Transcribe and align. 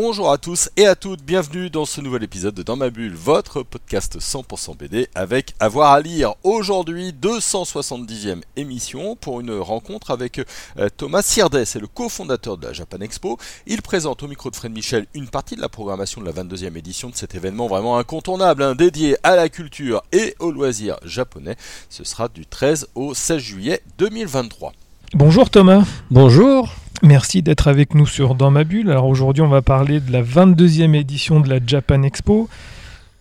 Bonjour 0.00 0.30
à 0.30 0.38
tous 0.38 0.70
et 0.76 0.86
à 0.86 0.94
toutes, 0.94 1.24
bienvenue 1.24 1.70
dans 1.70 1.84
ce 1.84 2.00
nouvel 2.00 2.22
épisode 2.22 2.54
de 2.54 2.62
Dans 2.62 2.76
ma 2.76 2.88
bulle, 2.88 3.16
votre 3.16 3.64
podcast 3.64 4.20
100% 4.20 4.76
BD 4.76 5.08
avec 5.16 5.54
avoir 5.58 5.90
à 5.90 6.00
lire. 6.00 6.34
Aujourd'hui, 6.44 7.12
270e 7.20 8.42
émission 8.54 9.16
pour 9.16 9.40
une 9.40 9.58
rencontre 9.58 10.12
avec 10.12 10.38
euh, 10.78 10.88
Thomas 10.96 11.22
Sirdet, 11.22 11.64
c'est 11.64 11.80
le 11.80 11.88
cofondateur 11.88 12.56
de 12.58 12.68
la 12.68 12.72
Japan 12.72 13.00
Expo. 13.00 13.38
Il 13.66 13.82
présente 13.82 14.22
au 14.22 14.28
micro 14.28 14.52
de 14.52 14.54
Fred 14.54 14.70
Michel 14.70 15.06
une 15.14 15.26
partie 15.26 15.56
de 15.56 15.60
la 15.60 15.68
programmation 15.68 16.20
de 16.20 16.26
la 16.26 16.32
22e 16.32 16.76
édition 16.76 17.10
de 17.10 17.16
cet 17.16 17.34
événement 17.34 17.66
vraiment 17.66 17.98
incontournable, 17.98 18.62
hein, 18.62 18.76
dédié 18.76 19.16
à 19.24 19.34
la 19.34 19.48
culture 19.48 20.04
et 20.12 20.36
aux 20.38 20.52
loisirs 20.52 21.00
japonais. 21.04 21.56
Ce 21.90 22.04
sera 22.04 22.28
du 22.28 22.46
13 22.46 22.86
au 22.94 23.14
16 23.14 23.38
juillet 23.38 23.82
2023. 23.98 24.74
Bonjour 25.14 25.50
Thomas. 25.50 25.82
Bonjour. 26.08 26.72
Merci 27.02 27.42
d'être 27.42 27.68
avec 27.68 27.94
nous 27.94 28.06
sur 28.06 28.34
Dans 28.34 28.50
ma 28.50 28.64
bulle. 28.64 28.90
Alors 28.90 29.06
aujourd'hui, 29.06 29.42
on 29.42 29.48
va 29.48 29.62
parler 29.62 30.00
de 30.00 30.12
la 30.12 30.22
22e 30.22 30.94
édition 30.94 31.38
de 31.40 31.48
la 31.48 31.58
Japan 31.64 32.02
Expo. 32.02 32.48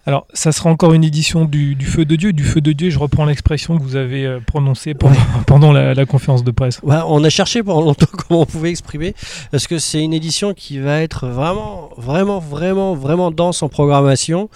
Alors, 0.07 0.25
ça 0.31 0.53
sera 0.53 0.70
encore 0.70 0.93
une 0.93 1.03
édition 1.03 1.43
du, 1.43 1.75
Feu 1.81 2.05
de 2.05 2.16
Dieu. 2.16 2.31
Du 2.31 2.45
Feu 2.45 2.61
de 2.61 2.71
Dieu, 2.71 2.89
je 2.89 2.97
reprends 2.97 3.25
l'expression 3.25 3.77
que 3.77 3.84
vous 3.84 3.97
avez 3.97 4.25
euh, 4.25 4.39
prononcée 4.39 4.93
pendant, 4.93 5.73
la, 5.73 6.05
conférence 6.05 6.45
de 6.45 6.52
presse. 6.52 6.80
on 6.81 7.21
a 7.25 7.30
cherché 7.30 7.61
pendant 7.61 7.81
longtemps 7.81 8.05
comment 8.30 8.43
on 8.43 8.45
pouvait 8.45 8.70
exprimer, 8.70 9.13
parce 9.52 9.67
que 9.67 9.80
c'est 9.80 10.02
une 10.02 10.13
édition 10.13 10.53
qui 10.53 10.80
va 10.80 11.02
être 11.02 11.27
vraiment, 11.27 11.89
vraiment, 11.97 12.39
vraiment, 12.39 12.95
vraiment 12.95 13.31
dense 13.31 13.61
en 13.63 13.67
programmation. 13.67 14.49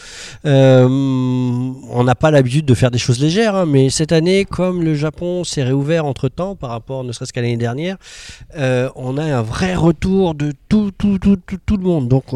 Euh, 0.46 0.88
on 0.88 2.04
n'a 2.05 2.16
pas 2.16 2.32
l'habitude 2.32 2.66
de 2.66 2.74
faire 2.74 2.90
des 2.90 2.98
choses 2.98 3.20
légères, 3.20 3.54
hein, 3.57 3.66
mais 3.66 3.90
cette 3.90 4.13
année, 4.13 4.46
comme 4.46 4.82
le 4.82 4.96
Japon 4.96 5.44
s'est 5.44 5.63
réouvert 5.63 6.05
entre-temps 6.05 6.55
par 6.55 6.70
rapport 6.70 7.04
ne 7.04 7.12
serait-ce 7.12 7.34
qu'à 7.34 7.41
l'année 7.41 7.57
dernière, 7.57 7.98
euh, 8.55 8.90
on 8.96 9.18
a 9.18 9.24
un 9.24 9.41
vrai 9.41 9.76
retour 9.76 10.34
de 10.34 10.54
tout, 10.70 10.91
tout, 10.98 11.20
tout, 11.20 11.35
tout, 11.46 11.57
tout 11.66 11.76
le 11.76 11.84
monde. 11.84 12.07
Donc, 12.07 12.27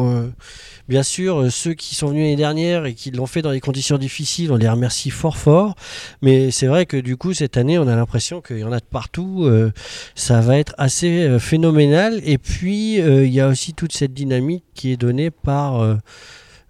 bien 0.88 1.02
sûr, 1.02 1.50
ceux 1.50 1.74
qui 1.74 1.94
sont 1.94 2.08
venus 2.08 2.22
l'année 2.22 2.36
dernière 2.36 2.86
et 2.86 2.94
qui 2.94 3.10
l'ont 3.10 3.26
fait 3.26 3.42
dans 3.42 3.52
des 3.52 3.60
conditions 3.60 3.98
difficiles. 3.98 4.52
On 4.52 4.56
les 4.56 4.68
remercie 4.68 5.10
fort 5.10 5.36
fort. 5.36 5.74
Mais 6.22 6.50
c'est 6.50 6.66
vrai 6.66 6.86
que 6.86 6.96
du 6.96 7.16
coup, 7.16 7.34
cette 7.34 7.56
année, 7.56 7.78
on 7.78 7.88
a 7.88 7.96
l'impression 7.96 8.40
qu'il 8.40 8.58
y 8.58 8.64
en 8.64 8.72
a 8.72 8.80
de 8.80 8.84
partout. 8.84 9.44
Euh, 9.44 9.72
ça 10.14 10.40
va 10.40 10.58
être 10.58 10.74
assez 10.78 11.24
euh, 11.24 11.38
phénoménal. 11.38 12.20
Et 12.24 12.38
puis, 12.38 13.00
euh, 13.00 13.26
il 13.26 13.32
y 13.32 13.40
a 13.40 13.48
aussi 13.48 13.74
toute 13.74 13.92
cette 13.92 14.14
dynamique 14.14 14.64
qui 14.74 14.92
est 14.92 14.96
donnée 14.96 15.30
par... 15.30 15.98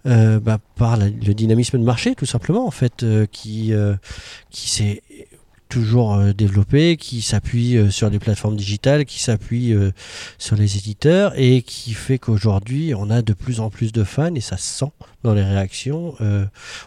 Bah, 0.05 0.57
par 0.77 0.95
le 0.95 1.33
dynamisme 1.33 1.77
de 1.79 1.83
marché 1.83 2.15
tout 2.15 2.25
simplement 2.25 2.65
en 2.65 2.71
fait 2.71 3.05
qui, 3.29 3.73
qui 4.49 4.69
s'est 4.69 5.01
toujours 5.67 6.13
euh, 6.13 6.33
développé, 6.33 6.97
qui 6.97 7.21
s'appuie 7.21 7.77
euh, 7.77 7.89
sur 7.89 8.09
les 8.09 8.19
plateformes 8.19 8.55
digitales, 8.55 9.05
qui 9.05 9.21
s'appuie 9.21 9.73
euh, 9.73 9.91
sur 10.37 10.55
les 10.55 10.77
éditeurs 10.77 11.33
et 11.35 11.61
qui 11.61 11.93
fait 11.93 12.17
qu'aujourd'hui 12.17 12.93
on 12.95 13.09
a 13.09 13.21
de 13.21 13.33
plus 13.33 13.59
en 13.59 13.69
plus 13.69 13.91
de 13.91 14.03
fans 14.03 14.33
et 14.35 14.41
ça 14.41 14.57
se 14.57 14.79
sent 14.79 14.91
dans 15.27 15.33
les 15.33 15.43
réactions. 15.43 16.15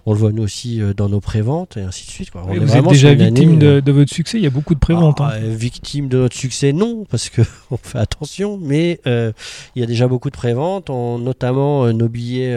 on 0.07 0.13
le 0.13 0.19
voit 0.19 0.33
nous 0.33 0.43
aussi 0.43 0.81
dans 0.97 1.09
nos 1.09 1.21
préventes 1.21 1.77
et 1.77 1.83
ainsi 1.83 2.07
de 2.07 2.11
suite. 2.11 2.31
Quoi. 2.31 2.43
vous 2.43 2.77
êtes 2.77 2.89
déjà 2.89 3.15
victime 3.15 3.59
de, 3.59 3.93
votre 3.93 4.13
succès, 4.13 4.39
il 4.39 4.45
y 4.45 4.47
a 4.47 4.51
beaucoup 4.51 4.75
de 4.75 4.81
préventes. 4.81 5.21
Hein. 5.21 5.31
Ah, 5.33 5.39
victime 5.39 6.09
de 6.09 6.19
notre 6.19 6.37
succès, 6.37 6.73
non, 6.73 7.05
parce 7.11 7.31
qu'on 7.31 7.77
fait 7.83 7.99
attention, 7.99 8.59
mais 8.61 9.01
il 9.07 9.81
y 9.81 9.83
a 9.83 9.87
déjà 9.87 10.09
beaucoup 10.09 10.31
de 10.31 10.37
préventes, 10.37 10.91
notamment 10.91 11.93
nos 11.93 12.09
billets 12.09 12.57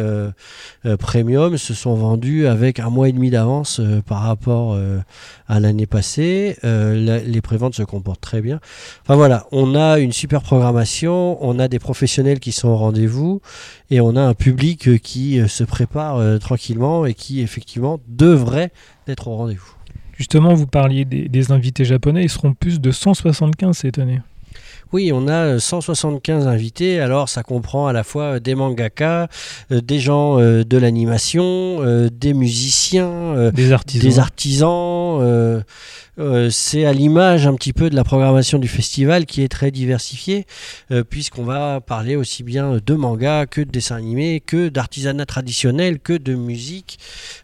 premium 0.99 1.57
se 1.57 1.73
sont 1.73 1.95
vendus 1.95 2.47
avec 2.47 2.79
un 2.79 2.89
mois 2.89 3.09
et 3.09 3.11
demi 3.11 3.29
d'avance 3.29 3.81
par 4.05 4.21
rapport 4.21 4.77
à 5.47 5.59
l'année 5.59 5.85
passée 5.85 6.23
euh, 6.63 7.21
les 7.25 7.41
préventes 7.41 7.75
se 7.75 7.83
comportent 7.83 8.21
très 8.21 8.41
bien. 8.41 8.59
Enfin 9.03 9.15
voilà, 9.15 9.47
on 9.51 9.75
a 9.75 9.99
une 9.99 10.11
super 10.11 10.41
programmation, 10.41 11.37
on 11.43 11.59
a 11.59 11.67
des 11.67 11.79
professionnels 11.79 12.39
qui 12.39 12.51
sont 12.51 12.69
au 12.69 12.75
rendez-vous 12.75 13.41
et 13.89 14.01
on 14.01 14.15
a 14.15 14.21
un 14.21 14.33
public 14.33 14.87
euh, 14.87 14.97
qui 14.97 15.39
euh, 15.39 15.47
se 15.47 15.63
prépare 15.73 16.39
tranquillement 16.39 17.05
et 17.07 17.15
qui 17.15 17.41
effectivement 17.41 17.99
devrait 18.07 18.71
être 19.07 19.27
au 19.27 19.35
rendez-vous. 19.35 19.73
Justement, 20.15 20.53
vous 20.53 20.67
parliez 20.67 21.03
des, 21.03 21.27
des 21.27 21.51
invités 21.51 21.83
japonais, 21.83 22.23
ils 22.23 22.29
seront 22.29 22.53
plus 22.53 22.79
de 22.79 22.91
175 22.91 23.75
cette 23.75 23.97
année. 23.97 24.21
Oui, 24.91 25.11
on 25.11 25.27
a 25.27 25.57
175 25.57 26.47
invités. 26.47 26.99
Alors, 26.99 27.27
ça 27.27 27.41
comprend 27.41 27.87
à 27.87 27.93
la 27.93 28.03
fois 28.03 28.39
des 28.39 28.53
mangaka, 28.53 29.27
des 29.71 29.99
gens 29.99 30.37
de 30.37 30.77
l'animation, 30.77 31.81
des 32.11 32.35
musiciens, 32.35 33.51
des 33.51 33.71
artisans, 33.71 34.07
des 34.07 34.19
artisans 34.19 35.63
euh, 36.19 36.49
c'est 36.51 36.85
à 36.85 36.93
l'image 36.93 37.47
un 37.47 37.55
petit 37.55 37.73
peu 37.73 37.89
de 37.89 37.95
la 37.95 38.03
programmation 38.03 38.59
du 38.59 38.67
festival 38.67 39.25
qui 39.25 39.41
est 39.41 39.47
très 39.47 39.71
diversifiée, 39.71 40.45
euh, 40.91 41.03
puisqu'on 41.03 41.43
va 41.43 41.81
parler 41.81 42.15
aussi 42.15 42.43
bien 42.43 42.77
de 42.85 42.93
manga 42.93 43.45
que 43.47 43.61
de 43.61 43.71
dessin 43.71 43.95
animé, 43.95 44.39
que 44.39 44.69
d'artisanat 44.69 45.25
traditionnel, 45.25 45.99
que 45.99 46.13
de 46.13 46.35
musique, 46.35 46.99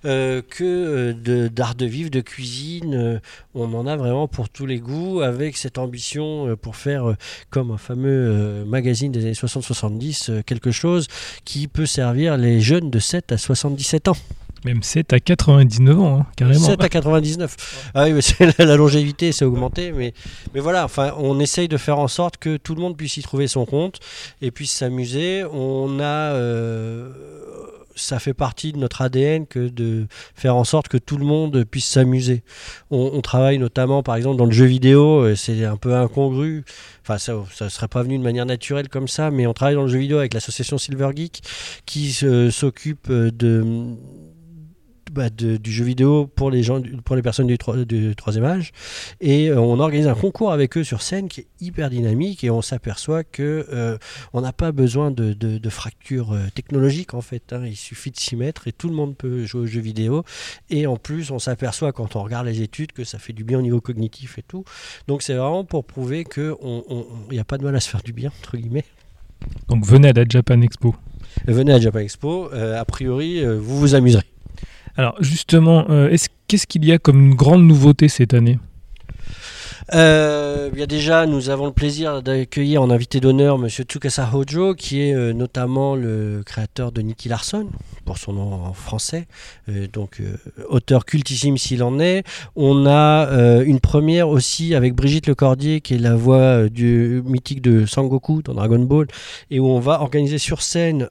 euh, 0.05 0.41
que 0.47 1.13
d'art 1.47 1.75
de, 1.75 1.85
vivre, 1.85 2.11
de 2.11 2.21
cuisine. 2.21 3.21
on 3.55 3.73
en 3.73 3.87
a 3.87 3.95
vraiment 3.95 4.27
pour 4.27 4.49
tous 4.49 4.65
les 4.65 4.79
goûts, 4.79 5.21
avec 5.21 5.57
cette 5.57 5.77
ambition 5.77 6.55
pour 6.61 6.75
faire, 6.75 7.15
comme 7.49 7.71
un 7.71 7.77
fameux 7.77 8.65
magazine 8.65 9.11
des 9.11 9.21
années 9.21 9.33
60-70, 9.33 10.43
quelque 10.43 10.71
chose 10.71 11.07
qui 11.45 11.67
peut 11.67 11.85
servir 11.85 12.37
les 12.37 12.61
jeunes 12.61 12.89
de 12.89 12.99
7 12.99 13.31
à 13.31 13.37
77 13.37 14.09
ans. 14.09 14.17
Même 14.65 14.83
7 14.83 15.13
à 15.13 15.19
99 15.19 15.99
ans, 15.99 16.19
hein, 16.19 16.25
carrément. 16.35 16.59
7 16.59 16.83
à 16.83 16.89
99. 16.89 17.91
Ah 17.93 18.05
oui, 18.05 18.13
mais 18.13 18.53
la, 18.65 18.75
longévité, 18.75 19.31
c'est 19.31 19.45
augmenté. 19.45 19.91
Mais, 19.91 20.13
mais 20.53 20.59
voilà, 20.59 20.85
enfin, 20.85 21.13
on 21.17 21.39
essaye 21.39 21.67
de 21.67 21.77
faire 21.77 21.99
en 21.99 22.07
sorte 22.07 22.37
que 22.37 22.57
tout 22.57 22.75
le 22.75 22.81
monde 22.81 22.97
puisse 22.97 23.17
y 23.17 23.21
trouver 23.21 23.47
son 23.47 23.65
compte 23.65 23.99
et 24.41 24.51
puisse 24.51 24.71
s'amuser. 24.71 25.45
On 25.51 25.99
a. 25.99 26.33
Euh, 26.33 27.09
ça 27.99 28.19
fait 28.19 28.33
partie 28.33 28.71
de 28.71 28.77
notre 28.77 29.01
ADN 29.01 29.45
que 29.45 29.67
de 29.67 30.07
faire 30.33 30.55
en 30.55 30.63
sorte 30.63 30.87
que 30.87 30.97
tout 30.97 31.17
le 31.17 31.25
monde 31.25 31.65
puisse 31.65 31.85
s'amuser. 31.85 32.43
On, 32.91 33.19
travaille 33.21 33.57
notamment, 33.57 34.03
par 34.03 34.15
exemple, 34.15 34.37
dans 34.37 34.45
le 34.45 34.51
jeu 34.51 34.65
vidéo, 34.65 35.35
c'est 35.35 35.65
un 35.65 35.75
peu 35.75 35.95
incongru, 35.95 36.63
enfin 37.03 37.17
ça 37.17 37.33
ne 37.61 37.69
serait 37.69 37.87
pas 37.87 38.01
venu 38.03 38.17
de 38.17 38.23
manière 38.23 38.45
naturelle 38.45 38.87
comme 38.87 39.07
ça, 39.07 39.31
mais 39.31 39.47
on 39.47 39.53
travaille 39.53 39.75
dans 39.75 39.83
le 39.83 39.89
jeu 39.89 39.99
vidéo 39.99 40.17
avec 40.17 40.33
l'association 40.33 40.77
Silver 40.77 41.09
Geek 41.13 41.41
qui 41.85 42.13
s'occupe 42.51 43.11
de 43.11 43.95
bah, 45.11 45.29
du 45.29 45.71
jeu 45.71 45.83
vidéo 45.85 46.27
pour 46.27 46.51
les, 46.51 46.63
gens, 46.63 46.81
pour 47.03 47.15
les 47.15 47.21
personnes 47.21 47.47
du, 47.47 47.57
du 47.85 48.15
troisième 48.15 48.45
âge. 48.45 48.71
Et 49.21 49.49
euh, 49.49 49.59
on 49.59 49.79
organise 49.79 50.07
un 50.07 50.15
concours 50.15 50.51
avec 50.51 50.77
eux 50.77 50.83
sur 50.83 51.01
scène 51.01 51.27
qui 51.27 51.41
est 51.41 51.47
hyper 51.59 51.89
dynamique 51.89 52.43
et 52.43 52.49
on 52.49 52.61
s'aperçoit 52.61 53.23
que 53.23 53.65
euh, 53.71 53.97
on 54.33 54.41
n'a 54.41 54.53
pas 54.53 54.71
besoin 54.71 55.11
de, 55.11 55.33
de, 55.33 55.69
fractures 55.69 56.33
euh, 56.33 56.47
technologiques 56.53 57.13
en 57.13 57.21
fait. 57.21 57.53
Hein. 57.53 57.63
Il 57.65 57.75
suffit 57.75 58.11
de 58.11 58.17
s'y 58.19 58.35
mettre 58.35 58.67
et 58.67 58.71
tout 58.71 58.89
le 58.89 58.95
monde 58.95 59.15
peut 59.15 59.45
jouer 59.45 59.61
aux 59.61 59.65
jeux 59.65 59.81
vidéo. 59.81 60.23
Et 60.69 60.87
en 60.87 60.97
plus, 60.97 61.31
on 61.31 61.39
s'aperçoit 61.39 61.91
quand 61.91 62.15
on 62.15 62.23
regarde 62.23 62.45
les 62.45 62.61
études 62.61 62.91
que 62.91 63.03
ça 63.03 63.19
fait 63.19 63.33
du 63.33 63.43
bien 63.43 63.59
au 63.59 63.63
niveau 63.63 63.81
cognitif 63.81 64.37
et 64.37 64.43
tout. 64.43 64.63
Donc 65.07 65.21
c'est 65.21 65.35
vraiment 65.35 65.63
pour 65.63 65.85
prouver 65.85 66.23
qu'il 66.23 66.55
n'y 67.31 67.39
a 67.39 67.43
pas 67.43 67.57
de 67.57 67.63
mal 67.63 67.75
à 67.75 67.79
se 67.79 67.89
faire 67.89 68.03
du 68.03 68.13
bien, 68.13 68.31
entre 68.41 68.57
guillemets. 68.57 68.85
Donc 69.69 69.85
venez 69.85 70.09
à 70.09 70.13
la 70.13 70.25
Japan 70.27 70.61
Expo. 70.61 70.95
Venez 71.47 71.71
à 71.71 71.75
la 71.75 71.81
Japan 71.81 71.99
Expo. 71.99 72.49
a 72.53 72.85
priori, 72.85 73.43
vous 73.43 73.79
vous 73.79 73.95
amuserez. 73.95 74.25
Alors 74.99 75.15
justement, 75.21 75.85
euh, 75.89 76.13
qu'est-ce 76.49 76.67
qu'il 76.67 76.83
y 76.83 76.91
a 76.91 76.97
comme 76.97 77.27
une 77.27 77.33
grande 77.33 77.63
nouveauté 77.63 78.09
cette 78.09 78.33
année? 78.33 78.59
Euh, 79.93 80.69
déjà, 80.87 81.25
nous 81.25 81.49
avons 81.49 81.67
le 81.67 81.71
plaisir 81.71 82.21
d'accueillir 82.21 82.81
en 82.81 82.89
invité 82.89 83.21
d'honneur 83.21 83.55
M. 83.55 83.69
Tsukasa 83.69 84.29
Hojo, 84.33 84.75
qui 84.75 84.99
est 84.99 85.15
euh, 85.15 85.31
notamment 85.31 85.95
le 85.95 86.43
créateur 86.45 86.91
de 86.91 87.01
Nicky 87.01 87.29
Larson, 87.29 87.69
pour 88.09 88.17
son 88.17 88.33
nom 88.33 88.53
en 88.65 88.73
français, 88.73 89.27
euh, 89.69 89.85
donc 89.93 90.19
euh, 90.19 90.35
auteur 90.67 91.05
cultissime 91.05 91.59
s'il 91.59 91.83
en 91.83 91.99
est. 91.99 92.23
On 92.55 92.87
a 92.87 93.29
une 93.63 93.79
première 93.79 94.29
aussi 94.29 94.73
avec 94.73 94.95
Brigitte 94.95 95.27
Lecordier, 95.27 95.79
qui 95.79 95.93
est 95.93 95.99
la 95.99 96.15
voix 96.15 96.69
du 96.69 97.21
mythique 97.23 97.61
de 97.61 97.85
Sangoku 97.85 98.41
dans 98.41 98.55
Dragon 98.55 98.79
Ball, 98.79 99.05
et 99.51 99.59
où 99.59 99.67
on 99.67 99.79
va 99.79 100.01
organiser 100.01 100.39
sur 100.39 100.63
scène 100.63 101.07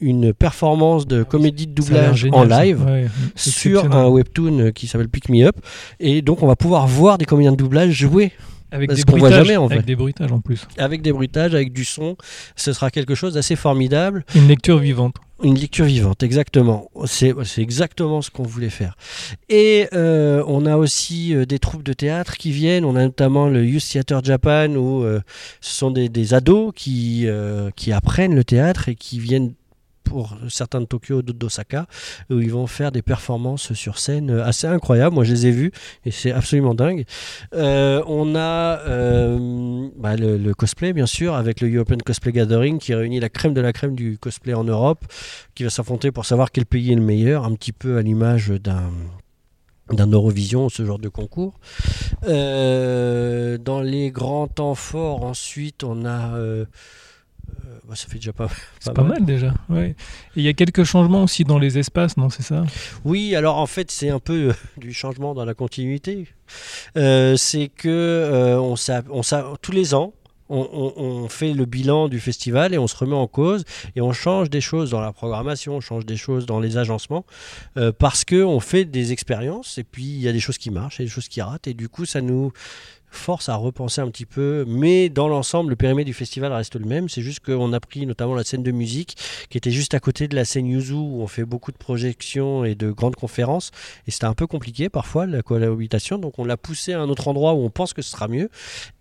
une 0.00 0.32
performance 0.32 1.08
de 1.08 1.24
comédie 1.24 1.66
de 1.66 1.72
doublage 1.72 2.28
en 2.30 2.44
live 2.44 3.10
sur 3.34 3.92
un 3.92 4.06
webtoon 4.06 4.70
qui 4.72 4.86
s'appelle 4.86 5.08
Pick 5.08 5.28
Me 5.28 5.44
Up. 5.44 5.56
Et 5.98 6.22
donc, 6.22 6.44
on 6.44 6.46
va 6.46 6.54
pouvoir 6.54 6.86
voir 6.86 7.18
des 7.18 7.24
comédiens 7.24 7.52
de 7.52 7.56
doublage 7.56 7.90
jouer 7.90 8.30
avec 8.72 8.90
des, 8.90 9.02
bruitages, 9.04 9.34
jamais, 9.34 9.56
en 9.58 9.68
fait. 9.68 9.74
avec 9.74 9.86
des 9.86 9.96
bruitages 9.96 10.32
en 10.32 10.40
plus. 10.40 10.66
Avec 10.78 11.02
des 11.02 11.12
bruitages, 11.12 11.54
avec 11.54 11.72
du 11.72 11.84
son, 11.84 12.16
ce 12.56 12.72
sera 12.72 12.90
quelque 12.90 13.14
chose 13.14 13.34
d'assez 13.34 13.54
formidable. 13.54 14.24
Une 14.34 14.48
lecture 14.48 14.78
vivante. 14.78 15.16
Une 15.42 15.56
lecture 15.56 15.86
vivante, 15.86 16.22
exactement. 16.22 16.88
C'est 17.04 17.34
exactement 17.58 18.22
ce 18.22 18.30
qu'on 18.30 18.44
voulait 18.44 18.70
faire. 18.70 18.96
Et 19.48 19.88
euh, 19.92 20.44
on 20.46 20.66
a 20.66 20.76
aussi 20.76 21.34
euh, 21.34 21.46
des 21.46 21.58
troupes 21.58 21.82
de 21.82 21.92
théâtre 21.92 22.36
qui 22.36 22.52
viennent. 22.52 22.84
On 22.84 22.94
a 22.94 23.02
notamment 23.02 23.48
le 23.48 23.64
Youth 23.64 23.82
Theater 23.90 24.22
Japan 24.22 24.68
où 24.76 25.02
euh, 25.02 25.20
ce 25.60 25.74
sont 25.74 25.90
des, 25.90 26.08
des 26.08 26.34
ados 26.34 26.72
qui, 26.76 27.26
qui 27.74 27.92
apprennent 27.92 28.36
le 28.36 28.44
théâtre 28.44 28.88
et 28.88 28.94
qui 28.94 29.18
viennent 29.18 29.52
pour 30.12 30.36
certains 30.50 30.82
de 30.82 30.84
Tokyo, 30.84 31.22
d'autres 31.22 31.38
d'Osaka, 31.38 31.86
où 32.28 32.38
ils 32.38 32.52
vont 32.52 32.66
faire 32.66 32.92
des 32.92 33.00
performances 33.00 33.72
sur 33.72 33.96
scène 33.96 34.28
euh, 34.28 34.44
assez 34.44 34.66
incroyables. 34.66 35.14
Moi, 35.14 35.24
je 35.24 35.32
les 35.32 35.46
ai 35.46 35.50
vus 35.50 35.72
et 36.04 36.10
c'est 36.10 36.32
absolument 36.32 36.74
dingue. 36.74 37.06
Euh, 37.54 38.02
on 38.06 38.34
a 38.34 38.78
euh, 38.80 39.88
bah, 39.96 40.16
le, 40.16 40.52
cosplay, 40.52 40.92
bien 40.92 41.06
sûr, 41.06 41.34
avec 41.34 41.62
le 41.62 41.74
European 41.74 41.96
Cosplay 42.04 42.32
Gathering 42.32 42.78
qui 42.78 42.92
réunit 42.92 43.20
la 43.20 43.30
crème 43.30 43.54
de 43.54 43.62
la 43.62 43.72
crème 43.72 43.94
du 43.94 44.18
cosplay 44.18 44.52
en 44.52 44.64
Europe, 44.64 45.02
qui 45.54 45.64
va 45.64 45.70
s'affronter 45.70 46.12
pour 46.12 46.26
savoir 46.26 46.52
quel 46.52 46.66
pays 46.66 46.92
est 46.92 46.96
le 46.96 47.00
meilleur, 47.00 47.46
un 47.46 47.54
petit 47.54 47.72
peu 47.72 47.96
à 47.96 48.02
l'image 48.02 48.48
d'un 48.48 48.90
d'un 49.90 50.06
Eurovision, 50.06 50.68
ce 50.68 50.84
genre 50.84 50.98
de 50.98 51.08
concours. 51.08 51.54
Dans 52.22 53.80
les 53.82 54.10
grands 54.10 54.46
temps 54.46 54.74
forts, 54.74 55.24
ensuite, 55.24 55.84
on 55.84 56.04
a... 56.04 56.36
euh, 57.66 57.78
bah, 57.88 57.94
ça 57.96 58.06
fait 58.08 58.16
déjà 58.16 58.32
pas, 58.32 58.48
C'est 58.80 58.92
pas 58.94 59.02
mal 59.02 59.24
déjà. 59.24 59.54
Ouais. 59.68 59.90
Et 59.90 59.94
il 60.36 60.42
y 60.42 60.48
a 60.48 60.52
quelques 60.52 60.84
changements 60.84 61.22
aussi 61.24 61.44
dans 61.44 61.58
les 61.58 61.78
espaces, 61.78 62.16
non 62.16 62.30
C'est 62.30 62.42
ça? 62.42 62.64
Oui, 63.04 63.34
alors 63.34 63.58
en 63.58 63.66
fait, 63.66 63.90
c'est 63.90 64.10
un 64.10 64.18
peu 64.20 64.48
euh, 64.50 64.52
du 64.78 64.92
changement 64.92 65.34
dans 65.34 65.44
la 65.44 65.54
continuité. 65.54 66.26
Euh, 66.96 67.36
c'est 67.36 67.68
que 67.68 67.88
euh, 67.88 68.58
on 68.60 68.74
on 69.10 69.56
tous 69.60 69.72
les 69.72 69.94
ans, 69.94 70.12
on, 70.48 70.68
on- 70.72 71.02
on 71.02 71.28
fait 71.30 71.54
le 71.54 71.64
bilan 71.64 72.08
du 72.08 72.20
festival 72.20 72.74
et 72.74 72.78
on 72.78 72.86
se 72.86 72.94
remet 72.96 73.14
en 73.16 73.26
cause 73.26 73.64
et 73.96 74.02
on 74.02 74.12
change 74.12 74.50
des 74.50 74.60
choses 74.60 74.90
dans 74.90 75.00
la 75.00 75.12
programmation, 75.12 75.76
on 75.76 75.80
change 75.80 76.04
des 76.04 76.16
choses 76.18 76.44
dans 76.44 76.60
les 76.60 76.76
agencements 76.76 77.24
euh, 77.78 77.90
parce 77.96 78.24
que 78.26 78.42
on 78.44 78.60
fait 78.60 78.84
des 78.84 79.12
expériences 79.12 79.78
et 79.78 79.84
puis 79.84 80.04
il 80.04 80.20
y 80.20 80.28
a 80.28 80.32
des 80.32 80.40
choses 80.40 80.58
qui 80.58 80.70
marchent 80.70 81.00
et 81.00 81.04
des 81.04 81.08
choses 81.10 81.28
qui 81.28 81.40
ratent 81.40 81.68
et 81.68 81.74
du 81.74 81.88
coup 81.88 82.04
ça 82.04 82.20
nous 82.20 82.52
force 83.12 83.48
à 83.48 83.56
repenser 83.56 84.00
un 84.00 84.10
petit 84.10 84.26
peu, 84.26 84.64
mais 84.66 85.08
dans 85.08 85.28
l'ensemble, 85.28 85.70
le 85.70 85.76
périmètre 85.76 86.06
du 86.06 86.14
festival 86.14 86.52
reste 86.52 86.76
le 86.76 86.86
même. 86.86 87.08
C'est 87.08 87.22
juste 87.22 87.40
qu'on 87.40 87.72
a 87.72 87.80
pris 87.80 88.06
notamment 88.06 88.34
la 88.34 88.44
scène 88.44 88.62
de 88.62 88.70
musique 88.70 89.16
qui 89.50 89.58
était 89.58 89.70
juste 89.70 89.94
à 89.94 90.00
côté 90.00 90.28
de 90.28 90.34
la 90.34 90.44
scène 90.44 90.66
Yuzu 90.66 90.94
où 90.94 91.22
on 91.22 91.26
fait 91.26 91.44
beaucoup 91.44 91.72
de 91.72 91.76
projections 91.76 92.64
et 92.64 92.74
de 92.74 92.90
grandes 92.90 93.16
conférences. 93.16 93.70
Et 94.06 94.10
c'était 94.10 94.24
un 94.24 94.34
peu 94.34 94.46
compliqué 94.46 94.88
parfois 94.88 95.26
la 95.26 95.42
cohabitation, 95.42 96.18
donc 96.18 96.38
on 96.38 96.44
l'a 96.44 96.56
poussé 96.56 96.92
à 96.92 97.00
un 97.00 97.08
autre 97.08 97.28
endroit 97.28 97.54
où 97.54 97.64
on 97.64 97.70
pense 97.70 97.92
que 97.92 98.02
ce 98.02 98.10
sera 98.10 98.28
mieux. 98.28 98.48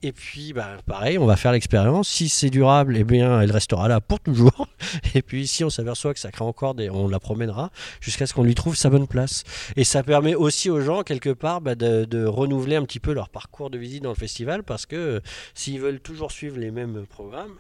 Et 0.04 0.12
puis, 0.12 0.54
bah, 0.54 0.78
pareil, 0.86 1.18
on 1.18 1.26
va 1.26 1.36
faire 1.36 1.52
l'expérience. 1.52 2.10
Si 2.10 2.30
c'est 2.30 2.50
durable, 2.50 2.98
eh 2.98 3.04
bien, 3.04 3.42
elle 3.42 3.52
restera 3.52 3.88
là 3.88 4.02
pour 4.02 4.20
toujours. 4.20 4.68
Et 5.16 5.22
puis, 5.22 5.48
si 5.48 5.64
on 5.64 5.70
s'aperçoit 5.70 6.14
que 6.14 6.20
ça 6.20 6.32
crée 6.32 6.46
encore 6.46 6.76
des, 6.76 6.90
on 6.90 7.08
la 7.08 7.20
promènera 7.20 7.72
jusqu'à 8.02 8.26
ce 8.26 8.34
qu'on 8.34 8.44
lui 8.44 8.56
trouve 8.56 8.76
sa 8.76 8.90
bonne 8.90 9.08
place. 9.08 9.44
Et 9.76 9.84
ça 9.84 10.04
permet 10.04 10.36
aussi 10.36 10.70
aux 10.70 10.82
gens 10.82 11.04
quelque 11.04 11.30
part 11.30 11.62
bah, 11.62 11.76
de, 11.76 12.06
de 12.06 12.26
renouveler 12.26 12.76
un 12.76 12.84
petit 12.84 13.00
peu 13.00 13.14
leur 13.14 13.30
parcours 13.30 13.70
de 13.70 13.78
visite 13.78 14.01
dans 14.02 14.10
le 14.10 14.16
festival 14.16 14.64
parce 14.64 14.86
que 14.86 14.96
euh, 14.96 15.20
s'ils 15.54 15.80
veulent 15.80 16.00
toujours 16.00 16.32
suivre 16.32 16.58
les 16.58 16.72
mêmes 16.72 17.06
programmes. 17.10 17.56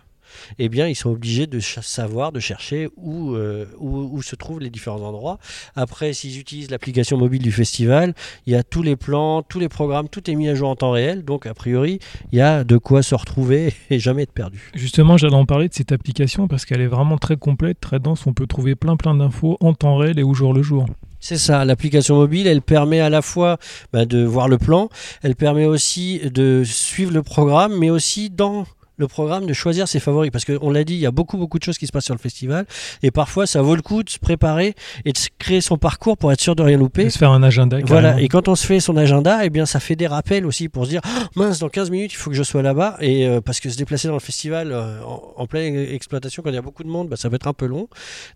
Eh 0.60 0.70
bien, 0.70 0.88
ils 0.88 0.96
sont 0.96 1.10
obligés 1.10 1.48
de 1.48 1.60
savoir, 1.60 2.32
de 2.32 2.40
chercher 2.40 2.90
où, 2.96 3.34
euh, 3.36 3.66
où, 3.80 4.10
où 4.14 4.22
se 4.22 4.36
trouvent 4.36 4.60
les 4.60 4.70
différents 4.70 5.02
endroits. 5.02 5.40
Après, 5.76 6.14
s'ils 6.14 6.40
utilisent 6.40 6.72
l'application 6.72 7.18
mobile 7.18 7.42
du 7.42 7.52
festival, 7.52 8.14
il 8.46 8.54
y 8.54 8.56
a 8.56 8.64
tous 8.64 8.82
les 8.82 8.96
plans, 8.96 9.42
tous 9.44 9.60
les 9.60 9.70
programmes, 9.70 10.10
tout 10.10 10.30
est 10.30 10.36
mis 10.36 10.50
à 10.50 10.56
jour 10.56 10.70
en 10.70 10.76
temps 10.76 10.92
réel. 10.92 11.24
Donc, 11.24 11.46
a 11.46 11.54
priori, 11.54 12.00
il 12.32 12.38
y 12.38 12.42
a 12.42 12.64
de 12.64 12.78
quoi 12.78 13.04
se 13.04 13.16
retrouver 13.16 13.74
et 13.90 14.00
jamais 14.00 14.24
être 14.24 14.32
perdu. 14.32 14.72
Justement, 14.74 15.18
j'allais 15.18 15.36
en 15.36 15.46
parler 15.46 15.68
de 15.68 15.74
cette 15.74 15.92
application 15.92 16.48
parce 16.48 16.66
qu'elle 16.66 16.82
est 16.82 16.88
vraiment 16.88 17.18
très 17.18 17.38
complète, 17.38 17.80
très 17.80 18.00
dense. 18.00 18.26
On 18.28 18.34
peut 18.34 18.48
trouver 18.48 18.76
plein 18.76 18.96
plein 18.96 19.16
d'infos 19.16 19.58
en 19.60 19.74
temps 19.74 19.98
réel 19.98 20.20
et 20.20 20.24
au 20.24 20.34
jour 20.34 20.54
le 20.54 20.62
jour. 20.62 20.86
C'est 21.24 21.38
ça, 21.38 21.64
l'application 21.66 22.16
mobile, 22.16 22.48
elle 22.48 22.64
permet 22.64 23.00
à 23.00 23.12
la 23.12 23.22
fois 23.22 23.60
bah, 23.94 24.06
de 24.06 24.24
voir 24.24 24.48
le 24.48 24.58
plan, 24.58 24.90
elle 25.22 25.36
permet 25.36 25.66
aussi 25.66 26.20
de 26.20 26.64
suivre 26.66 27.14
le 27.14 27.22
programme, 27.22 27.78
mais 27.78 27.92
aussi 27.92 28.32
dans 28.32 28.66
le 28.98 29.08
programme 29.08 29.46
de 29.46 29.54
choisir 29.54 29.88
ses 29.88 30.00
favoris. 30.00 30.32
Parce 30.32 30.46
qu'on 30.46 30.70
l'a 30.70 30.84
dit, 30.84 30.94
il 30.94 31.00
y 31.00 31.06
a 31.06 31.12
beaucoup, 31.12 31.38
beaucoup 31.38 31.60
de 31.60 31.64
choses 31.64 31.78
qui 31.78 31.88
se 31.88 31.92
passent 31.92 32.06
sur 32.06 32.14
le 32.14 32.20
festival. 32.20 32.66
Et 33.04 33.12
parfois, 33.12 33.48
ça 33.48 33.62
vaut 33.62 33.76
le 33.76 33.82
coup 33.82 34.04
de 34.04 34.10
se 34.10 34.20
préparer 34.20 34.76
et 35.06 35.12
de 35.12 35.18
se 35.18 35.30
créer 35.40 35.62
son 35.62 35.78
parcours 35.78 36.18
pour 36.18 36.32
être 36.32 36.42
sûr 36.42 36.56
de 36.56 36.64
rien 36.64 36.78
louper. 36.78 37.04
Et 37.04 37.10
se 37.10 37.18
faire 37.18 37.32
un 37.32 37.44
agenda. 37.44 37.78
Voilà, 37.86 38.10
carrément. 38.10 38.26
et 38.26 38.28
quand 38.28 38.48
on 38.48 38.56
se 38.56 38.66
fait 38.66 38.80
son 38.80 38.98
agenda, 38.98 39.44
eh 39.44 39.50
bien 39.50 39.66
ça 39.66 39.80
fait 39.80 39.96
des 39.96 40.08
rappels 40.08 40.46
aussi 40.46 40.70
pour 40.70 40.86
se 40.86 40.92
dire 40.92 41.02
Ah, 41.04 41.28
mince, 41.36 41.60
dans 41.60 41.70
15 41.70 41.90
minutes, 41.90 42.14
il 42.14 42.18
faut 42.18 42.30
que 42.30 42.36
je 42.36 42.44
sois 42.44 42.62
là-bas. 42.62 42.98
Et 43.02 43.28
euh, 43.28 43.42
parce 43.42 43.60
que 43.60 43.70
se 43.70 43.78
déplacer 43.78 44.08
dans 44.08 44.14
le 44.16 44.20
festival 44.20 44.72
euh, 44.72 45.02
en, 45.04 45.34
en 45.36 45.48
pleine 45.48 45.76
exploitation, 45.76 46.44
quand 46.44 46.50
il 46.50 46.56
y 46.56 46.60
a 46.60 46.62
beaucoup 46.62 46.84
de 46.84 46.90
monde, 46.90 47.10
bah, 47.10 47.16
ça 47.16 47.30
va 47.30 47.36
être 47.36 47.48
un 47.48 47.54
peu 47.54 47.66
long. 47.66 47.88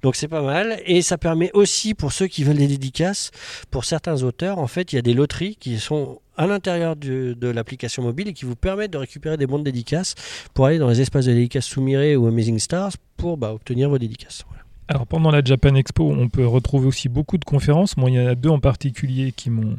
Donc 0.01 0.15
c'est 0.15 0.27
pas 0.27 0.41
mal. 0.41 0.79
Et 0.85 1.01
ça 1.01 1.17
permet 1.17 1.51
aussi 1.53 1.93
pour 1.93 2.11
ceux 2.11 2.27
qui 2.27 2.43
veulent 2.43 2.57
des 2.57 2.67
dédicaces, 2.67 3.31
pour 3.71 3.85
certains 3.85 4.23
auteurs, 4.23 4.59
en 4.59 4.67
fait, 4.67 4.93
il 4.93 4.95
y 4.95 4.99
a 4.99 5.01
des 5.01 5.13
loteries 5.13 5.55
qui 5.55 5.79
sont 5.79 6.19
à 6.37 6.47
l'intérieur 6.47 6.95
de 6.95 7.47
l'application 7.47 8.03
mobile 8.03 8.27
et 8.27 8.33
qui 8.33 8.45
vous 8.45 8.55
permettent 8.55 8.91
de 8.91 8.97
récupérer 8.97 9.37
des 9.37 9.47
bons 9.47 9.59
de 9.59 9.63
dédicaces 9.63 10.15
pour 10.53 10.65
aller 10.65 10.77
dans 10.77 10.89
les 10.89 11.01
espaces 11.01 11.25
de 11.25 11.33
dédicaces 11.33 11.65
Soumiré 11.65 12.15
ou 12.15 12.27
Amazing 12.27 12.59
Stars 12.59 12.93
pour 13.17 13.37
bah, 13.37 13.53
obtenir 13.53 13.89
vos 13.89 13.97
dédicaces. 13.97 14.43
Voilà. 14.47 14.63
Alors 14.87 15.07
pendant 15.07 15.31
la 15.31 15.43
Japan 15.43 15.75
Expo, 15.75 16.11
on 16.11 16.29
peut 16.29 16.45
retrouver 16.45 16.87
aussi 16.87 17.09
beaucoup 17.09 17.37
de 17.37 17.45
conférences. 17.45 17.97
Moi, 17.97 18.11
il 18.11 18.15
y 18.15 18.19
en 18.19 18.27
a 18.27 18.35
deux 18.35 18.49
en 18.49 18.59
particulier 18.59 19.31
qui 19.31 19.49
m'ont 19.49 19.77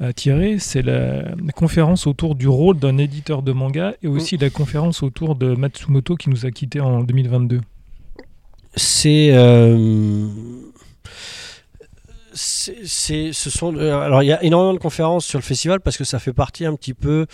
attiré. 0.00 0.58
C'est 0.58 0.82
la, 0.82 1.22
la 1.22 1.52
conférence 1.54 2.06
autour 2.06 2.34
du 2.34 2.48
rôle 2.48 2.78
d'un 2.78 2.98
éditeur 2.98 3.42
de 3.42 3.52
manga 3.52 3.94
et 4.02 4.08
aussi 4.08 4.36
la 4.36 4.50
conférence 4.50 5.02
autour 5.02 5.36
de 5.36 5.54
Matsumoto 5.54 6.16
qui 6.16 6.30
nous 6.30 6.46
a 6.46 6.50
quittés 6.50 6.80
en 6.80 7.02
2022. 7.04 7.60
c'est 8.74 9.30
euh, 9.32 10.26
c'est 12.34 13.32
ce 13.32 13.50
sont 13.50 13.74
euh, 13.76 13.98
alors 14.00 14.22
il 14.22 14.26
y 14.26 14.32
a 14.32 14.42
énormément 14.42 14.74
de 14.74 14.78
conférences 14.78 15.24
sur 15.24 15.38
le 15.38 15.44
festival 15.44 15.80
parce 15.80 15.96
que 15.96 16.04
ça 16.04 16.18
fait 16.18 16.32
partie 16.32 16.64
un 16.66 16.74
petit 16.74 16.94
peu 16.94 17.26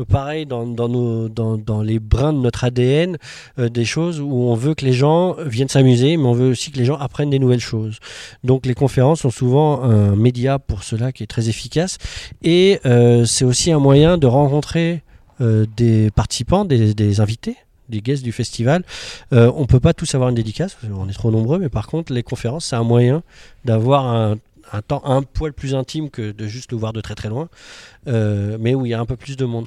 euh, 0.00 0.04
pareil 0.04 0.46
dans, 0.46 0.66
dans 0.66 0.88
nos 0.88 1.28
dans, 1.28 1.58
dans 1.58 1.82
les 1.82 1.98
brins 1.98 2.32
de 2.32 2.38
notre 2.38 2.64
ADN 2.64 3.18
euh, 3.58 3.68
des 3.68 3.84
choses 3.84 4.20
où 4.20 4.32
on 4.32 4.54
veut 4.54 4.74
que 4.74 4.84
les 4.84 4.92
gens 4.92 5.36
viennent 5.44 5.68
s'amuser 5.68 6.16
mais 6.16 6.26
on 6.26 6.32
veut 6.32 6.50
aussi 6.50 6.70
que 6.70 6.78
les 6.78 6.84
gens 6.84 6.96
apprennent 6.96 7.30
des 7.30 7.38
nouvelles 7.38 7.60
choses. 7.60 7.98
Donc 8.44 8.66
les 8.66 8.74
conférences 8.74 9.20
sont 9.20 9.30
souvent 9.30 9.82
un 9.82 10.16
média 10.16 10.58
pour 10.58 10.84
cela 10.84 11.12
qui 11.12 11.22
est 11.22 11.26
très 11.26 11.48
efficace 11.48 11.98
et 12.42 12.80
euh, 12.86 13.24
c'est 13.24 13.44
aussi 13.44 13.72
un 13.72 13.78
moyen 13.78 14.18
de 14.18 14.26
rencontrer 14.26 15.02
euh, 15.40 15.66
des 15.76 16.10
participants 16.12 16.64
des, 16.64 16.94
des 16.94 17.20
invités 17.20 17.56
des 17.88 18.00
guests 18.00 18.22
du 18.22 18.32
festival 18.32 18.82
euh, 19.32 19.50
on 19.56 19.66
peut 19.66 19.80
pas 19.80 19.94
tous 19.94 20.14
avoir 20.14 20.30
une 20.30 20.34
dédicace, 20.34 20.76
qu'on 20.80 21.08
est 21.08 21.12
trop 21.12 21.30
nombreux, 21.30 21.58
mais 21.58 21.68
par 21.68 21.86
contre, 21.86 22.12
les 22.12 22.22
conférences, 22.22 22.66
c'est 22.66 22.76
un 22.76 22.84
moyen 22.84 23.22
d'avoir 23.64 24.06
un, 24.06 24.38
un 24.72 24.82
temps 24.82 25.02
un 25.04 25.22
poil 25.22 25.52
plus 25.52 25.74
intime 25.74 26.10
que 26.10 26.32
de 26.32 26.46
juste 26.46 26.72
le 26.72 26.78
voir 26.78 26.92
de 26.92 27.00
très 27.00 27.14
très 27.14 27.28
loin, 27.28 27.48
euh, 28.08 28.56
mais 28.60 28.74
où 28.74 28.86
il 28.86 28.90
y 28.90 28.94
a 28.94 29.00
un 29.00 29.06
peu 29.06 29.16
plus 29.16 29.36
de 29.36 29.44
monde. 29.44 29.66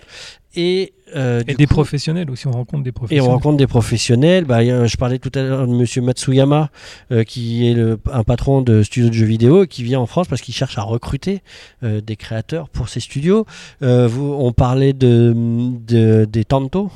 Et, 0.56 0.94
euh, 1.16 1.44
Et 1.48 1.54
des 1.54 1.66
coup- 1.68 1.74
professionnels 1.76 2.32
aussi, 2.32 2.48
on 2.48 2.52
rencontre 2.52 2.84
des 2.84 2.90
et 2.90 2.92
professionnels. 2.94 3.30
on 3.30 3.34
rencontre 3.34 3.58
des 3.58 3.68
professionnels. 3.68 4.46
Bah, 4.46 4.64
je 4.64 4.98
parlais 4.98 5.20
tout 5.20 5.32
à 5.36 5.44
l'heure 5.44 5.68
de 5.68 5.74
Monsieur 5.74 6.02
Matsuyama, 6.02 6.70
euh, 7.12 7.24
qui 7.24 7.68
est 7.70 7.74
le- 7.74 8.00
un 8.12 8.24
patron 8.24 8.62
de 8.62 8.82
studios 8.82 9.10
de 9.10 9.14
jeux 9.14 9.26
vidéo 9.26 9.64
et 9.64 9.68
qui 9.68 9.84
vient 9.84 10.00
en 10.00 10.06
France 10.08 10.28
parce 10.28 10.42
qu'il 10.42 10.54
cherche 10.56 10.78
à 10.78 10.82
recruter 10.84 11.42
euh, 11.84 12.02
des 12.02 12.16
créateurs 12.16 12.70
pour 12.70 12.90
ses 12.90 13.00
studios. 13.02 13.46
Vous, 13.82 14.36
on 14.40 14.52
parlait 14.54 14.94
de, 14.94 15.34
de- 15.36 16.26
des 16.26 16.46
Tanto 16.46 16.90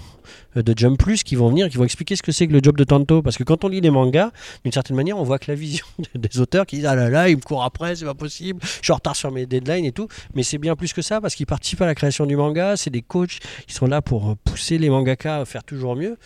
de 0.56 0.74
Jump 0.76 0.98
Plus 1.00 1.24
qui 1.24 1.36
vont 1.36 1.48
venir, 1.50 1.70
qui 1.70 1.78
vont 1.78 1.86
expliquer 1.86 2.16
ce 2.18 2.22
que 2.22 2.34
c'est 2.34 2.46
que 2.46 2.52
le 2.54 2.60
job 2.62 2.76
de 2.78 2.84
Tanto. 2.84 3.22
Parce 3.22 3.38
que 3.38 3.44
quand 3.44 3.64
on 3.64 3.70
lit 3.70 3.80
les 3.82 3.90
mangas, 3.90 4.32
d'une 4.64 4.72
certaine 4.74 4.96
manière, 4.98 5.18
on 5.18 5.24
voit 5.24 5.40
que 5.40 5.50
la 5.50 5.56
vision 5.56 5.86
des 6.16 6.40
auteurs 6.40 6.66
qui 6.66 6.78
disent 6.78 6.86
Ah 6.86 6.96
là 6.96 7.10
là, 7.10 7.30
il 7.30 7.38
me 7.38 7.42
court 7.42 7.64
après, 7.64 7.96
c'est 7.96 8.04
pas 8.06 8.14
possible, 8.14 8.60
je 8.64 8.68
suis 8.84 8.92
en 8.92 8.96
retard 8.96 9.16
sur 9.16 9.32
mes 9.32 9.46
deadlines 9.46 9.86
et 9.86 9.92
tout. 9.94 10.08
Mais 10.36 10.44
c'est 10.44 10.58
bien 10.58 10.76
plus 10.76 10.92
que 10.94 11.02
ça 11.02 11.22
parce 11.22 11.36
qu'ils 11.36 11.46
participent 11.46 11.82
à 11.82 11.86
la 11.86 11.96
création 11.96 12.26
du 12.26 12.36
manga, 12.36 12.76
c'est 12.76 12.90
des 12.90 13.02
coachs 13.02 13.40
qui 13.68 13.74
sont 13.74 13.88
là 13.88 14.02
pour 14.02 14.36
pousser 14.44 14.78
les 14.78 14.90
mangaka 14.90 15.38
à 15.38 15.46
faire 15.46 15.64
toujours 15.64 15.96
mieux. 15.96 16.18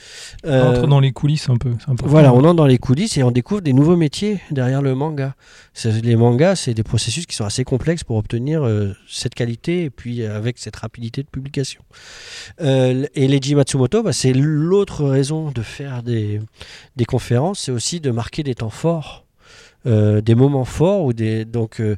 On 0.44 0.50
Euh, 0.50 0.72
entre 0.72 0.88
dans 0.88 1.00
les 1.00 1.12
coulisses 1.12 1.50
un 1.50 1.58
peu. 1.58 1.72
voilà, 2.03 2.34
on 2.34 2.44
entre 2.44 2.55
dans 2.55 2.65
les 2.65 2.77
coulisses 2.77 3.17
et 3.17 3.24
on 3.24 3.32
découvre 3.32 3.62
des 3.62 3.74
nouveaux 3.74 3.96
métiers 3.96 4.39
derrière 4.51 4.82
le 4.82 4.96
manga. 4.96 5.36
Les 5.84 6.15
mangas, 6.15 6.55
c'est 6.55 6.74
des 6.74 6.84
processus 6.84 7.25
qui 7.25 7.36
sont 7.36 7.46
assez 7.46 7.63
complexes 7.63 8.03
pour 8.03 8.17
obtenir 8.17 8.63
euh, 8.63 8.94
cette 9.08 9.36
qualité 9.36 9.84
et 9.84 9.89
puis 9.89 10.22
euh, 10.22 10.36
avec 10.36 10.58
cette 10.58 10.75
rapidité 10.75 11.22
de 11.24 11.27
publication. 11.27 11.82
Euh, 12.62 13.05
et 13.15 13.27
Leiji 13.27 13.55
Matsumoto, 13.55 14.03
bah, 14.03 14.13
c'est 14.13 14.34
l'autre 14.34 15.05
raison 15.05 15.51
de 15.51 15.62
faire 15.62 16.03
des, 16.03 16.39
des 16.96 17.05
conférences, 17.05 17.60
c'est 17.60 17.72
aussi 17.72 18.00
de 18.00 18.12
marquer 18.12 18.44
des 18.44 18.55
temps 18.55 18.70
forts. 18.70 19.25
Euh, 19.85 20.21
des 20.21 20.35
moments 20.35 20.65
forts 20.65 21.03
ou 21.05 21.13
des 21.13 21.45
donc 21.45 21.79
euh, 21.79 21.95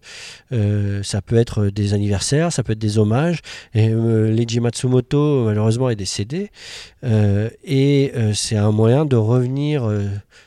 euh, 0.51 1.01
ça 1.03 1.21
peut 1.21 1.37
être 1.37 1.67
des 1.67 1.93
anniversaires 1.93 2.51
ça 2.51 2.63
peut 2.63 2.73
être 2.73 2.79
des 2.79 2.97
hommages 2.97 3.39
et 3.73 3.89
Leiji 3.89 4.59
Matsumoto 4.59 5.45
malheureusement 5.45 5.89
est 5.89 5.95
décédé 5.95 6.51
et 7.03 8.11
c'est 8.33 8.57
un 8.57 8.71
moyen 8.71 9.05
de 9.05 9.15
revenir 9.15 9.89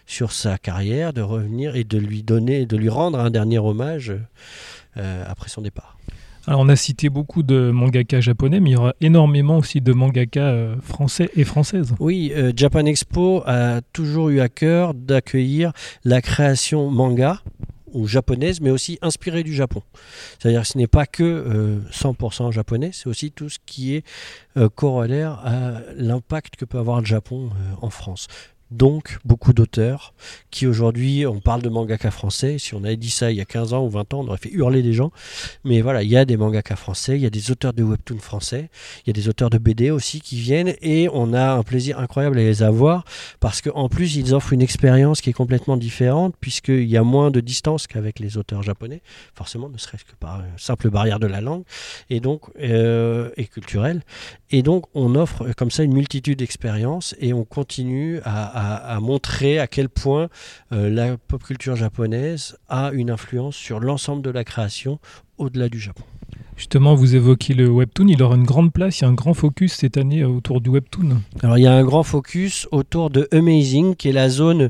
sur 0.07 0.33
sa 0.33 0.59
carrière, 0.59 1.13
de 1.13 1.23
revenir 1.23 1.77
et 1.77 1.85
de 1.85 1.99
lui 1.99 2.23
donner, 2.23 2.67
de 2.67 2.77
lui 2.77 2.89
rendre 2.89 3.19
un 3.19 3.31
dernier 3.31 3.59
hommage 3.59 4.13
après 4.97 5.49
son 5.49 5.63
départ. 5.63 5.97
Alors 6.47 6.61
on 6.61 6.69
a 6.69 6.77
cité 6.77 7.11
beaucoup 7.11 7.43
de 7.43 7.71
mangaka 7.71 8.21
japonais, 8.21 8.61
mais 8.61 8.71
il 8.71 8.73
y 8.73 8.77
aura 8.77 8.95
énormément 9.01 9.59
aussi 9.59 9.81
de 9.81 9.93
mangaka 9.93 10.41
euh, 10.41 10.77
français 10.81 11.31
et 11.37 11.45
françaises. 11.45 11.95
Oui, 12.01 12.33
euh, 12.35 12.53
Japan 12.57 12.87
Expo 12.87 13.43
a 13.47 13.81
toujours 13.93 14.31
eu 14.31 14.41
à 14.41 14.49
cœur 14.49 14.95
d'accueillir 14.95 15.73
la 16.05 16.23
création 16.23 16.91
manga 16.91 17.41
ou 17.93 18.07
japonaise, 18.07 18.61
mais 18.61 18.71
aussi 18.71 18.99
inspirée 19.03 19.43
du 19.43 19.55
Japon. 19.55 19.83
C'est-à-dire 20.39 20.63
que 20.63 20.69
ce 20.69 20.79
n'est 20.79 20.87
pas 20.87 21.07
que 21.07 21.23
euh, 21.23 21.81
100% 21.91 22.53
japonais, 22.53 22.91
c'est 22.93 23.09
aussi 23.09 23.31
tout 23.31 23.49
ce 23.49 23.59
qui 23.65 23.95
est 23.95 24.05
euh, 24.57 24.69
corollaire 24.69 25.41
à 25.45 25.81
l'impact 25.97 26.57
que 26.57 26.65
peut 26.65 26.79
avoir 26.79 27.01
le 27.01 27.07
Japon 27.07 27.51
euh, 27.51 27.75
en 27.83 27.91
France. 27.91 28.27
Donc, 28.71 29.19
beaucoup 29.25 29.53
d'auteurs 29.53 30.15
qui 30.51 30.67
aujourd'hui, 30.67 31.27
on 31.27 31.41
parle 31.41 31.63
de 31.63 31.69
mangaka 31.69 32.11
français. 32.11 32.59
Si 32.59 32.75
on 32.75 32.85
avait 32.85 32.97
dit 32.97 33.11
ça 33.11 33.31
il 33.31 33.37
y 33.37 33.41
a 33.41 33.45
15 33.45 33.73
ans 33.75 33.85
ou 33.85 33.89
20 33.89 34.15
ans, 34.15 34.21
on 34.21 34.29
aurait 34.29 34.39
fait 34.39 34.53
hurler 34.53 34.83
des 34.83 34.93
gens. 34.93 35.11
Mais 35.65 35.81
voilà, 35.81 36.03
il 36.03 36.09
y 36.09 36.17
a 36.17 36.25
des 36.25 36.37
mangaka 36.37 36.77
français, 36.77 37.17
il 37.17 37.23
y 37.23 37.27
a 37.27 37.31
des 37.31 37.51
auteurs 37.51 37.73
de 37.73 37.83
webtoon 37.83 38.19
français, 38.19 38.71
il 39.05 39.09
y 39.09 39.11
a 39.11 39.13
des 39.13 39.29
auteurs 39.29 39.51
de 39.51 39.59
BD 39.59 39.91
aussi 39.91 40.21
qui 40.21 40.41
viennent 40.41 40.75
et 40.83 41.09
on 41.13 41.33
a 41.33 41.53
un 41.53 41.63
plaisir 41.63 41.99
incroyable 41.99 42.39
à 42.39 42.43
les 42.43 42.63
avoir 42.63 43.05
parce 43.41 43.61
qu'en 43.61 43.89
plus, 43.89 44.17
ils 44.17 44.35
offrent 44.35 44.53
une 44.53 44.63
expérience 44.63 45.21
qui 45.21 45.31
est 45.31 45.35
complètement 45.35 45.77
différente 45.77 46.35
puisqu'il 46.41 46.89
y 46.89 46.97
a 46.97 47.03
moins 47.03 47.31
de 47.31 47.41
distance 47.41 47.87
qu'avec 47.87 48.21
les 48.21 48.37
auteurs 48.37 48.63
japonais, 48.63 49.03
forcément, 49.35 49.69
ne 49.69 49.79
serait-ce 49.79 50.05
que 50.05 50.15
par 50.19 50.41
une 50.41 50.59
simple 50.59 50.91
barrière 50.91 51.19
de 51.19 51.27
la 51.27 51.41
langue 51.41 51.65
et 52.09 52.21
donc 52.21 52.43
euh, 52.61 53.31
et 53.37 53.47
culturelle. 53.47 54.03
Et 54.51 54.63
donc, 54.63 54.85
on 54.95 55.15
offre 55.15 55.53
comme 55.57 55.71
ça 55.71 55.83
une 55.83 55.93
multitude 55.93 56.39
d'expériences 56.39 57.15
et 57.21 57.33
on 57.33 57.45
continue 57.45 58.21
à, 58.25 58.60
à 58.61 59.01
montrer 59.01 59.59
à 59.59 59.67
quel 59.67 59.89
point 59.89 60.29
euh, 60.73 60.91
la 60.91 61.17
pop 61.17 61.43
culture 61.43 61.77
japonaise 61.77 62.57
a 62.69 62.91
une 62.93 63.11
influence 63.11 63.57
sur 63.57 63.81
l'ensemble 63.81 64.23
de 64.23 64.31
la 64.31 64.45
création 64.45 64.99
au-delà 65.39 65.69
du 65.69 65.81
Japon. 65.81 66.05
Justement, 66.57 66.95
vous 66.95 67.17
évoquez 67.17 67.55
le 67.55 67.71
webtoon, 67.71 68.09
il 68.09 68.23
aura 68.23 68.37
une 68.37 68.45
grande 68.45 68.71
place, 68.71 69.01
il 69.01 69.05
y 69.05 69.07
a 69.07 69.09
un 69.09 69.15
grand 69.15 69.33
focus 69.33 69.73
cette 69.73 69.97
année 69.97 70.21
euh, 70.21 70.29
autour 70.29 70.61
du 70.61 70.69
webtoon. 70.69 71.23
Alors, 71.43 71.57
il 71.57 71.63
y 71.63 71.67
a 71.67 71.73
un 71.73 71.83
grand 71.83 72.03
focus 72.03 72.69
autour 72.71 73.09
de 73.09 73.27
Amazing, 73.33 73.97
qui 73.97 74.11
est 74.11 74.13
la 74.13 74.29
zone 74.29 74.69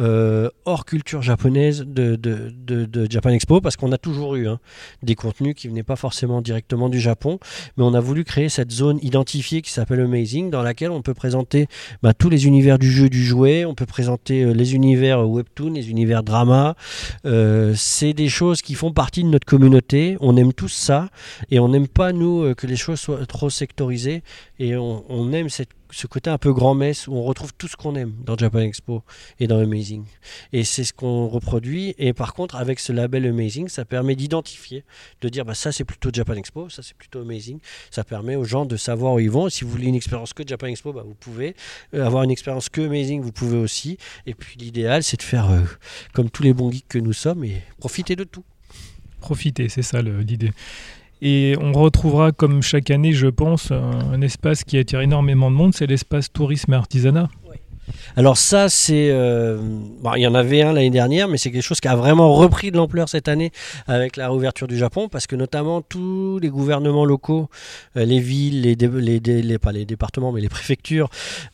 euh, 0.00 0.48
hors 0.64 0.84
culture 0.86 1.20
japonaise 1.20 1.84
de, 1.86 2.16
de, 2.16 2.50
de, 2.86 3.06
Japan 3.10 3.30
Expo, 3.30 3.60
parce 3.60 3.76
qu'on 3.76 3.92
a 3.92 3.98
toujours 3.98 4.34
eu 4.34 4.48
hein, 4.48 4.58
des 5.02 5.14
contenus 5.14 5.54
qui 5.54 5.68
venaient 5.68 5.82
pas 5.82 5.96
forcément 5.96 6.40
directement 6.40 6.88
du 6.88 6.98
Japon, 7.00 7.38
mais 7.76 7.84
on 7.84 7.92
a 7.92 8.00
voulu 8.00 8.24
créer 8.24 8.48
cette 8.48 8.70
zone 8.70 8.98
identifiée 9.02 9.62
qui 9.62 9.70
s'appelle 9.70 10.00
Amazing, 10.00 10.50
dans 10.50 10.62
laquelle 10.62 10.90
on 10.90 11.02
peut 11.02 11.14
présenter 11.14 11.66
bah, 12.02 12.14
tous 12.14 12.30
les 12.30 12.46
univers 12.46 12.78
du 12.78 12.90
jeu, 12.90 13.08
du 13.08 13.22
jouet, 13.22 13.64
on 13.64 13.74
peut 13.74 13.86
présenter 13.86 14.42
euh, 14.42 14.52
les 14.52 14.74
univers 14.74 15.28
webtoon, 15.28 15.74
les 15.74 15.90
univers 15.90 16.22
drama. 16.22 16.76
Euh, 17.26 17.74
c'est 17.76 18.14
des 18.14 18.28
choses 18.28 18.62
qui 18.62 18.74
font 18.74 18.92
partie 18.92 19.22
de 19.22 19.28
notre 19.28 19.46
communauté. 19.46 20.16
On 20.20 20.36
aime 20.36 20.52
tous 20.52 20.72
ça, 20.72 21.10
et 21.50 21.60
on 21.60 21.68
n'aime 21.68 21.88
pas 21.88 22.12
nous 22.12 22.54
que 22.54 22.66
les 22.66 22.76
choses 22.76 23.00
soient 23.00 23.26
trop 23.26 23.50
sectorisées, 23.50 24.22
et 24.58 24.76
on, 24.76 25.04
on 25.08 25.32
aime 25.32 25.48
cette 25.48 25.70
ce 25.92 26.06
côté 26.06 26.30
un 26.30 26.38
peu 26.38 26.52
grand-messe 26.52 27.08
où 27.08 27.14
on 27.14 27.22
retrouve 27.22 27.52
tout 27.54 27.68
ce 27.68 27.76
qu'on 27.76 27.94
aime 27.94 28.12
dans 28.24 28.36
Japan 28.36 28.60
Expo 28.60 29.02
et 29.38 29.46
dans 29.46 29.58
Amazing. 29.58 30.04
Et 30.52 30.64
c'est 30.64 30.84
ce 30.84 30.92
qu'on 30.92 31.28
reproduit. 31.28 31.94
Et 31.98 32.12
par 32.12 32.34
contre, 32.34 32.56
avec 32.56 32.80
ce 32.80 32.92
label 32.92 33.26
Amazing, 33.26 33.68
ça 33.68 33.84
permet 33.84 34.16
d'identifier, 34.16 34.84
de 35.20 35.28
dire 35.28 35.44
bah, 35.44 35.54
ça 35.54 35.72
c'est 35.72 35.84
plutôt 35.84 36.10
Japan 36.12 36.34
Expo, 36.34 36.68
ça 36.68 36.82
c'est 36.82 36.96
plutôt 36.96 37.20
Amazing. 37.20 37.58
Ça 37.90 38.04
permet 38.04 38.36
aux 38.36 38.44
gens 38.44 38.66
de 38.66 38.76
savoir 38.76 39.14
où 39.14 39.18
ils 39.18 39.30
vont. 39.30 39.48
Si 39.48 39.64
vous 39.64 39.70
voulez 39.70 39.86
une 39.86 39.94
expérience 39.94 40.32
que 40.32 40.46
Japan 40.46 40.66
Expo, 40.66 40.92
bah, 40.92 41.02
vous 41.04 41.14
pouvez. 41.14 41.54
Euh, 41.94 42.04
avoir 42.04 42.22
une 42.22 42.30
expérience 42.30 42.68
que 42.68 42.80
Amazing, 42.80 43.20
vous 43.20 43.32
pouvez 43.32 43.58
aussi. 43.58 43.98
Et 44.26 44.34
puis 44.34 44.58
l'idéal, 44.58 45.02
c'est 45.02 45.16
de 45.16 45.22
faire 45.22 45.50
euh, 45.50 45.60
comme 46.12 46.30
tous 46.30 46.42
les 46.42 46.52
bons 46.52 46.70
geeks 46.70 46.88
que 46.88 46.98
nous 46.98 47.12
sommes 47.12 47.44
et 47.44 47.62
profiter 47.78 48.16
de 48.16 48.24
tout. 48.24 48.44
Profiter, 49.20 49.68
c'est 49.68 49.82
ça 49.82 50.00
l'idée. 50.00 50.52
Et 51.22 51.54
on 51.60 51.72
retrouvera, 51.72 52.32
comme 52.32 52.62
chaque 52.62 52.90
année, 52.90 53.12
je 53.12 53.26
pense, 53.26 53.70
un, 53.70 54.20
espace 54.22 54.64
qui 54.64 54.78
attire 54.78 55.00
énormément 55.00 55.50
de 55.50 55.56
monde, 55.56 55.74
c'est 55.74 55.86
l'espace 55.86 56.32
tourisme 56.32 56.72
et 56.72 56.76
artisanat. 56.76 57.28
Alors 58.16 58.36
ça, 58.36 58.68
c'est... 58.68 59.10
euh, 59.10 59.58
bon, 60.00 60.14
il 60.14 60.22
y 60.22 60.26
en 60.26 60.34
avait 60.34 60.62
un 60.62 60.72
l'année 60.72 60.90
dernière, 60.90 61.28
mais 61.28 61.38
c'est 61.38 61.50
quelque 61.50 61.62
chose 61.62 61.80
qui 61.80 61.88
a 61.88 61.96
vraiment 61.96 62.32
repris 62.34 62.70
de 62.70 62.76
l'ampleur 62.76 63.08
cette 63.08 63.28
année 63.28 63.52
avec 63.86 64.16
la 64.16 64.28
réouverture 64.28 64.68
du 64.68 64.76
Japon, 64.76 65.08
parce 65.08 65.26
que 65.26 65.36
notamment 65.36 65.80
tous 65.80 66.38
les 66.38 66.48
gouvernements 66.48 67.04
locaux, 67.04 67.48
euh, 67.96 68.04
les 68.04 68.20
villes, 68.20 68.62
les, 68.62 69.58
pas 69.58 69.72
les 69.72 69.84
départements, 69.84 70.32
mais 70.32 70.40
les 70.40 70.48
préfectures 70.48 71.08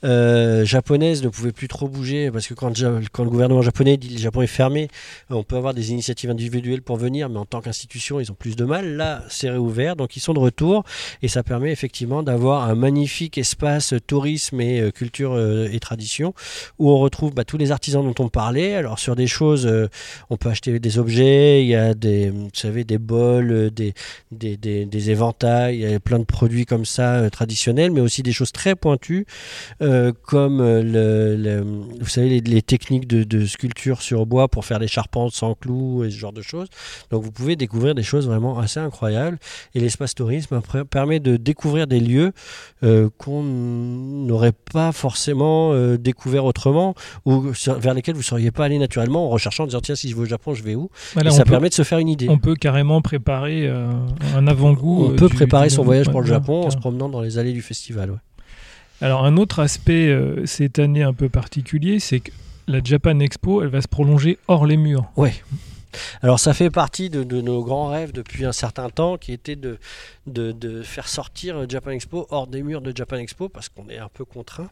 euh, 0.05 0.65
japonaises 0.65 1.23
ne 1.23 1.29
pouvaient 1.29 1.53
plus 1.53 1.69
trop 1.69 1.89
bouger, 1.89 2.31
parce 2.31 2.47
que 2.47 2.55
quand, 2.55 2.79
le 2.79 3.31
gouvernement 3.31 3.63
japonais 3.63 3.97
dit 3.97 4.09
le 4.09 4.19
Japon 4.19 4.43
est 4.43 4.47
fermé, 4.47 4.89
on 5.31 5.43
peut 5.43 5.57
avoir 5.57 5.75
des 5.75 5.91
initiatives 5.91 6.31
individuelles 6.31 6.83
pour 6.83 6.97
venir, 6.97 7.29
mais 7.29 7.39
en 7.39 7.45
tant 7.45 7.61
qu'institution, 7.61 8.21
ils 8.21 8.31
ont 8.33 8.37
plus 8.37 8.57
de 8.57 8.65
mal. 8.65 8.97
Là, 8.97 9.23
c'est 9.29 9.51
réouvert, 9.51 9.97
donc 9.97 10.17
ils 10.17 10.21
sont 10.21 10.35
de 10.35 10.39
retour, 10.39 10.85
et 11.23 11.29
ça 11.29 11.43
permet 11.43 11.71
effectivement 11.71 12.23
d'avoir 12.23 12.65
un 12.65 12.75
magnifique 12.75 13.39
espace 13.39 13.95
tourisme 14.07 14.61
et 14.61 14.91
culture 14.95 15.39
et 15.39 15.79
tradition 15.81 16.26
où 16.79 16.91
on 16.91 16.99
retrouve 16.99 17.35
bah, 17.35 17.45
tous 17.45 17.59
les 17.59 17.73
artisans 17.73 18.03
dont 18.03 18.25
on 18.25 18.29
parlait. 18.29 18.75
Alors 18.75 18.99
sur 18.99 19.17
des 19.17 19.27
choses, 19.27 19.67
euh, 19.67 19.89
on 20.31 20.37
peut 20.37 20.49
acheter 20.49 20.79
des 20.79 20.99
objets, 20.99 21.63
il 21.63 21.69
y 21.69 21.75
a 21.75 21.95
des, 21.95 22.31
vous 22.31 22.49
savez, 22.53 22.85
des 22.85 22.99
bols, 22.99 23.51
euh, 23.53 23.71
des, 23.71 23.95
des, 24.33 24.57
des, 24.57 24.85
des 24.85 25.11
éventails, 25.11 25.77
il 25.77 25.91
y 25.91 25.95
a 25.95 26.01
plein 26.01 26.19
de 26.19 26.25
produits 26.25 26.67
comme 26.67 26.85
ça 26.85 27.17
euh, 27.17 27.31
traditionnels, 27.31 27.91
mais 27.91 28.01
aussi 28.01 28.23
des 28.23 28.33
choses 28.33 28.53
très 28.53 28.75
pointues 28.75 29.27
comme 30.23 30.63
le, 30.63 31.63
vous 32.01 32.09
savez 32.09 32.41
les, 32.41 32.63
techniques 32.63 33.07
de, 33.07 33.25
de 33.25 33.47
sculpture 33.47 34.03
sur 34.03 34.27
bois 34.27 34.49
pour 34.49 34.65
faire 34.65 34.79
des 34.79 34.89
charpentes 34.89 35.33
sans 35.33 35.55
clous 35.55 36.05
et 36.05 36.11
ce 36.11 36.17
genre 36.17 36.33
de 36.33 36.43
choses. 36.43 36.69
Donc 37.11 37.23
vous 37.23 37.31
pouvez 37.31 37.57
découvrir 37.57 37.95
des 37.95 38.03
choses 38.03 38.27
vraiment 38.27 38.59
assez 38.59 38.81
incroyables. 38.81 39.39
Et 39.75 39.81
l'espace 39.81 40.15
tourisme 40.15 40.61
permet 40.91 41.21
de 41.21 41.37
découvrir 41.37 41.87
des 41.87 42.01
lieux 42.01 42.33
qu'on 43.19 43.43
n'aurait 43.43 44.53
pas 44.73 44.93
forcément 44.93 45.73
euh, 46.07 46.11
découvert 46.13 46.45
autrement 46.45 46.95
ou 47.25 47.53
sur- 47.55 47.79
vers 47.79 47.95
lesquels 47.95 48.15
vous 48.15 48.21
ne 48.21 48.25
seriez 48.25 48.51
pas 48.51 48.65
allé 48.65 48.79
naturellement 48.79 49.27
en 49.27 49.31
recherchant 49.31 49.65
en 49.65 49.67
disant 49.67 49.81
tiens 49.81 49.95
si 49.97 50.09
je 50.09 50.15
vais 50.17 50.23
au 50.23 50.27
Japon 50.27 50.55
je 50.55 50.63
vais 50.63 50.75
où? 50.75 50.91
Voilà, 51.15 51.31
et 51.31 51.33
on, 51.33 51.37
ça 51.37 51.45
peut, 51.45 51.51
permet 51.51 51.69
de 51.69 51.75
se 51.75 51.83
faire 51.83 51.99
une 51.99 52.09
idée. 52.09 52.29
on 52.29 52.39
peut 52.39 52.55
carrément 52.55 53.01
préparer 53.03 53.67
euh, 53.69 53.91
un 54.35 54.47
avant-goût. 54.47 55.07
On 55.07 55.13
euh, 55.13 55.17
peut 55.17 55.29
du- 55.29 55.35
préparer 55.35 55.69
du- 55.69 55.75
son 55.75 55.83
voyage 55.83 56.07
ouais, 56.07 56.13
pour 56.13 56.21
le 56.23 56.27
Japon 56.27 56.65
en 56.67 56.71
se 56.71 56.77
promenant 56.77 57.09
dans 57.09 57.21
les 57.21 57.39
allées 57.39 57.53
du 57.53 57.63
festival. 57.63 58.11
ouais. 58.11 58.17
Alors 59.01 59.25
un 59.27 59.37
autre 59.37 59.61
aspect 59.61 60.09
euh, 60.09 60.47
cette 60.47 60.79
année 60.79 61.03
un 61.03 61.13
peu 61.13 61.29
particulier, 61.29 62.01
c'est 62.01 62.21
que 62.21 62.31
la 62.69 62.81
Japan 62.83 63.21
Expo, 63.21 63.63
elle 63.63 63.69
va 63.69 63.81
se 63.83 63.89
prolonger 63.89 64.39
hors 64.49 64.65
les 64.67 64.77
murs. 64.77 65.05
Alors 66.23 66.39
ça 66.41 66.53
fait 66.53 66.71
partie 66.71 67.09
de, 67.11 67.23
de 67.23 67.41
nos 67.41 67.63
grands 67.65 67.89
rêves 67.89 68.13
depuis 68.13 68.45
un 68.45 68.53
certain 68.53 68.91
temps 68.91 69.17
qui 69.17 69.33
était 69.33 69.57
de, 69.57 69.79
de, 70.27 70.83
faire 70.83 71.09
sortir 71.09 71.69
Japan 71.69 71.93
Expo 71.93 72.27
hors 72.31 72.47
des 72.47 72.63
murs 72.63 72.81
de 72.81 72.93
Japan 72.95 73.17
Expo 73.17 73.49
parce 73.49 73.69
qu'on 73.69 73.89
est 73.89 73.99
un 73.99 74.09
peu 74.13 74.25
contraint 74.25 74.69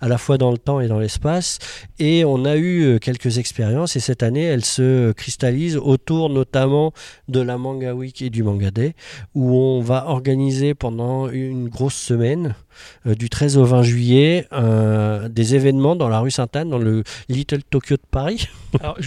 à 0.00 0.08
la 0.08 0.18
fois 0.18 0.38
dans 0.38 0.50
le 0.50 0.58
temps 0.58 0.80
et 0.80 0.88
dans 0.88 0.98
l'espace 0.98 1.58
et 1.98 2.24
on 2.24 2.44
a 2.44 2.56
eu 2.56 2.82
euh, 2.82 2.98
quelques 2.98 3.38
expériences 3.38 3.96
et 3.96 4.00
cette 4.00 4.22
année 4.22 4.42
elle 4.42 4.64
se 4.64 5.12
cristallise 5.12 5.76
autour 5.76 6.30
notamment 6.30 6.92
de 7.28 7.40
la 7.40 7.58
Manga 7.58 7.94
Week 7.94 8.20
et 8.22 8.30
du 8.30 8.42
Manga 8.42 8.70
Day 8.70 8.94
où 9.34 9.54
on 9.54 9.80
va 9.80 10.06
organiser 10.06 10.74
pendant 10.74 11.28
une 11.28 11.68
grosse 11.68 11.94
semaine 11.94 12.54
euh, 13.06 13.14
du 13.14 13.30
13 13.30 13.56
au 13.56 13.64
20 13.64 13.82
juillet 13.82 14.46
euh, 14.52 15.28
des 15.28 15.54
événements 15.54 15.96
dans 15.96 16.08
la 16.08 16.20
rue 16.20 16.30
Sainte-Anne 16.30 16.70
dans 16.70 16.78
le 16.78 17.04
Little 17.28 17.62
Tokyo 17.62 17.96
de 17.96 18.02
Paris 18.10 18.48